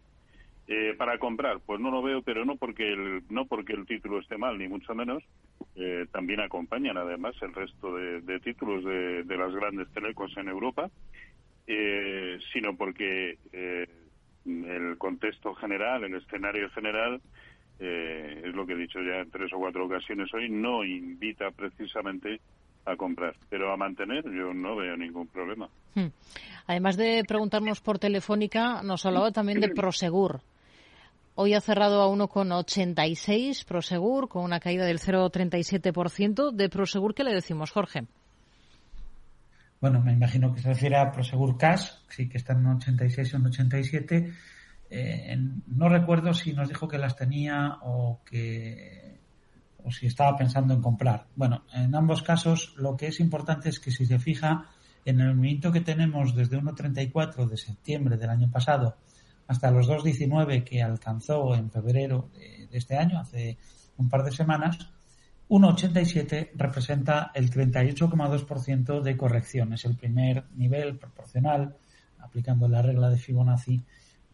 [0.67, 4.21] Eh, para comprar, pues no lo veo, pero no porque el, no porque el título
[4.21, 5.23] esté mal, ni mucho menos.
[5.77, 10.91] Eh, también acompañan además el resto de, títulos de, de, las grandes telecos en Europa,
[11.67, 17.21] eh, sino porque el contexto general, el escenario general,
[17.81, 21.51] eh, es lo que he dicho ya en tres o cuatro ocasiones hoy, no invita
[21.51, 22.41] precisamente
[22.85, 25.69] a comprar, pero a mantener yo no veo ningún problema.
[25.95, 26.09] Hmm.
[26.67, 30.41] Además de preguntarnos por Telefónica, nos hablaba también de Prosegur.
[31.37, 36.53] Hoy ha cerrado a 1,86 Prosegur, con una caída del 0,37%.
[36.53, 38.07] De Prosegur, ¿qué le decimos, Jorge?
[39.81, 43.39] Bueno, me imagino que se refiere a Prosegur Cash, sí que está en 1,86 o
[43.39, 44.33] 1,87
[44.97, 49.19] eh, no recuerdo si nos dijo que las tenía o que
[49.83, 51.27] o si estaba pensando en comprar.
[51.35, 54.67] Bueno, en ambos casos lo que es importante es que si se fija
[55.05, 58.97] en el movimiento que tenemos desde 1.34 de septiembre del año pasado
[59.47, 63.57] hasta los 2.19 que alcanzó en febrero de, este año, hace
[63.97, 64.79] un par de semanas,
[65.49, 69.73] 1.87 representa el 38,2% de corrección.
[69.73, 71.77] Es el primer nivel proporcional,
[72.19, 73.83] aplicando la regla de Fibonacci,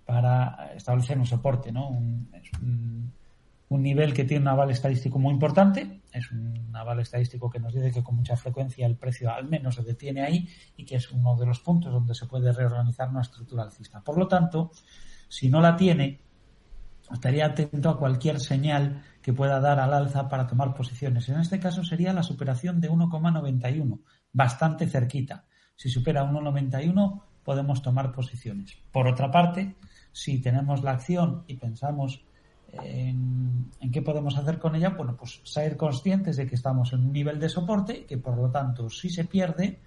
[0.06, 1.88] para establecer un soporte, ¿no?
[1.88, 3.12] un
[3.78, 6.02] nivel que tiene un aval estadístico muy importante.
[6.12, 9.76] Es un aval estadístico que nos dice que con mucha frecuencia el precio al menos
[9.76, 13.22] se detiene ahí y que es uno de los puntos donde se puede reorganizar una
[13.22, 14.02] estructura alcista.
[14.02, 14.72] Por lo tanto,
[15.28, 16.20] si no la tiene,
[17.12, 21.28] estaría atento a cualquier señal que pueda dar al alza para tomar posiciones.
[21.28, 24.00] En este caso sería la superación de 1,91,
[24.32, 25.44] bastante cerquita.
[25.76, 28.76] Si supera 1,91 podemos tomar posiciones.
[28.90, 29.76] Por otra parte,
[30.12, 32.24] si tenemos la acción y pensamos
[32.72, 37.12] en, qué podemos hacer con ella, bueno, pues ser conscientes de que estamos en un
[37.12, 39.80] nivel de soporte que por lo tanto si se pierde,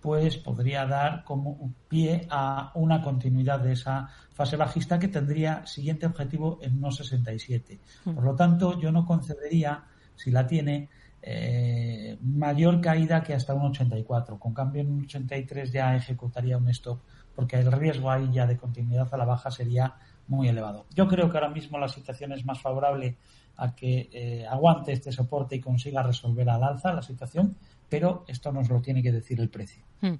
[0.00, 6.06] pues podría dar como pie a una continuidad de esa fase bajista que tendría siguiente
[6.06, 7.80] objetivo en 1,67.
[8.04, 8.14] Mm.
[8.14, 9.84] Por lo tanto, yo no concedería,
[10.14, 10.88] si la tiene,
[11.20, 14.38] eh, mayor caída que hasta 1,84.
[14.38, 17.00] Con cambio, en 1,83 ya ejecutaría un stop
[17.38, 19.94] porque el riesgo ahí ya de continuidad a la baja sería
[20.28, 20.86] muy elevado.
[20.94, 23.16] Yo creo que ahora mismo la situación es más favorable
[23.56, 27.56] a que eh, aguante este soporte y consiga resolver al alza la situación,
[27.88, 29.82] pero esto nos lo tiene que decir el precio.
[30.00, 30.14] Hmm.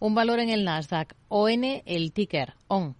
[0.00, 2.96] Un valor en el Nasdaq, ON, el ticker, ON.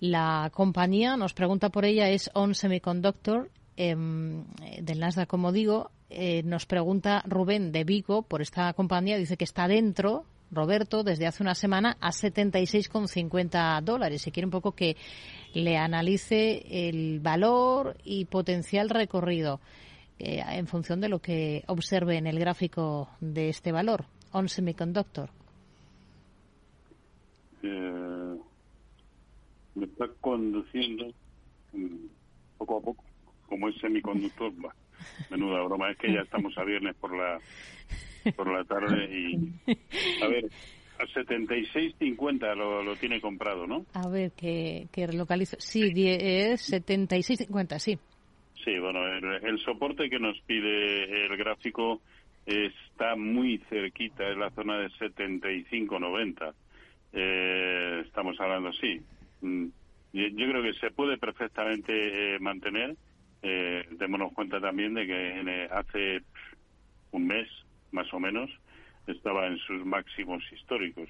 [0.00, 4.44] La compañía, nos pregunta por ella, es ON Semiconductor, em,
[4.80, 5.90] del Nasdaq, como digo.
[6.10, 11.26] Eh, nos pregunta Rubén de Vigo por esta compañía, dice que está dentro, Roberto, desde
[11.26, 14.22] hace una semana a 76,50 dólares.
[14.22, 14.96] Se quiere un poco que
[15.54, 19.60] le analice el valor y potencial recorrido
[20.18, 25.30] eh, en función de lo que observe en el gráfico de este valor, on semiconductor.
[27.62, 28.36] Eh,
[29.74, 31.06] me está conduciendo
[31.72, 32.06] mm,
[32.58, 33.04] poco a poco,
[33.48, 34.52] como es semiconductor.
[35.30, 37.40] menuda broma, es que ya estamos a viernes por la
[38.32, 39.36] por la tarde y
[40.22, 40.44] a ver
[40.98, 43.84] a 76.50 lo, lo tiene comprado, ¿no?
[43.94, 45.56] A ver, que, que localizo.
[45.58, 47.98] Sí, es 76.50, sí.
[48.64, 52.00] Sí, bueno, el, soporte que nos pide el gráfico
[52.46, 56.54] está muy cerquita, es la zona de 75.90.
[57.12, 59.00] Eh, estamos hablando así.
[59.42, 59.66] Mm,
[60.12, 62.96] yo creo que se puede perfectamente eh, mantener.
[63.42, 66.22] Eh, démonos cuenta también de que eh, hace
[67.10, 67.48] un mes,
[67.94, 68.50] más o menos,
[69.06, 71.08] estaba en sus máximos históricos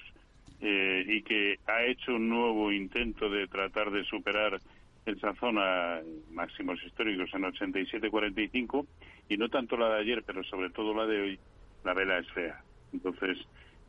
[0.61, 4.61] eh, y que ha hecho un nuevo intento de tratar de superar
[5.07, 8.87] esa zona máximos históricos en 87-45
[9.29, 11.39] y no tanto la de ayer, pero sobre todo la de hoy,
[11.85, 12.63] la vela es fea.
[12.93, 13.39] Entonces,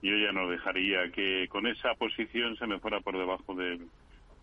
[0.02, 3.80] yo ya no dejaría que con esa posición se me fuera por debajo de,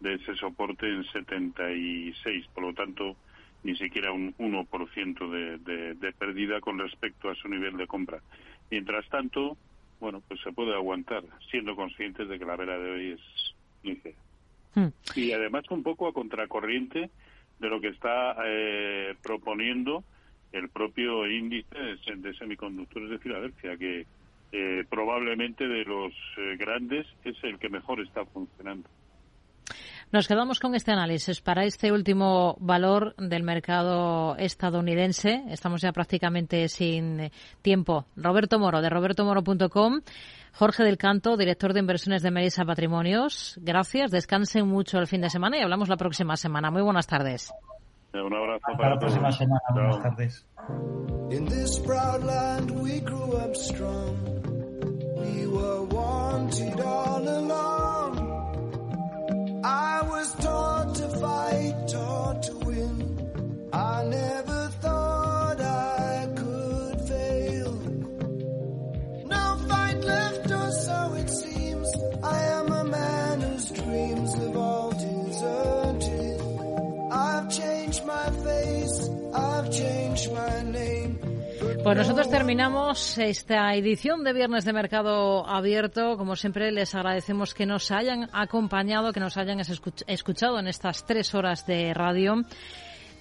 [0.00, 2.46] de ese soporte en 76.
[2.54, 3.16] Por lo tanto,
[3.62, 8.20] ni siquiera un 1% de, de, de pérdida con respecto a su nivel de compra.
[8.70, 9.56] Mientras tanto,
[10.00, 14.12] bueno, pues se puede aguantar, siendo conscientes de que la vela de hoy es fea.
[14.74, 14.88] Hmm.
[15.14, 17.10] Y además un poco a contracorriente
[17.58, 20.02] de lo que está eh, proponiendo
[20.52, 21.78] el propio índice
[22.16, 24.06] de semiconductores de Filadelfia, que
[24.52, 28.88] eh, probablemente de los eh, grandes es el que mejor está funcionando.
[30.12, 35.42] Nos quedamos con este análisis para este último valor del mercado estadounidense.
[35.48, 37.30] Estamos ya prácticamente sin
[37.62, 38.04] tiempo.
[38.14, 40.02] Roberto Moro, de robertomoro.com.
[40.52, 43.58] Jorge del Canto, director de inversiones de Merisa Patrimonios.
[43.62, 44.10] Gracias.
[44.10, 46.70] Descansen mucho el fin de semana y hablamos la próxima semana.
[46.70, 47.50] Muy buenas tardes.
[48.12, 49.62] Un abrazo para la próxima semana.
[49.72, 50.46] Buenas tardes.
[59.64, 63.70] I was taught to fight, taught to win.
[63.72, 67.72] I never thought I could fail.
[69.26, 71.88] No fight left, or so it seems.
[72.24, 76.40] I am a man whose dreams have all deserted.
[77.12, 81.01] I've changed my face, I've changed my name.
[81.82, 86.16] Pues nosotros terminamos esta edición de Viernes de Mercado Abierto.
[86.16, 89.60] Como siempre, les agradecemos que nos hayan acompañado, que nos hayan
[90.06, 92.36] escuchado en estas tres horas de radio.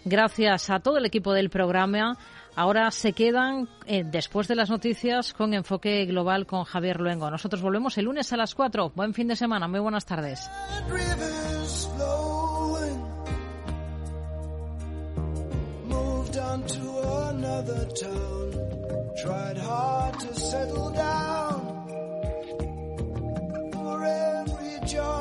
[0.05, 2.18] Gracias a todo el equipo del programa.
[2.55, 7.32] Ahora se quedan, eh, después de las noticias, con enfoque global con Javier Luengo.
[7.32, 8.91] Nosotros volvemos el lunes a las cuatro.
[8.93, 9.68] Buen fin de semana.
[9.68, 10.49] Muy buenas tardes.
[19.22, 21.88] Tried hard to settle down
[23.72, 25.20] for every job.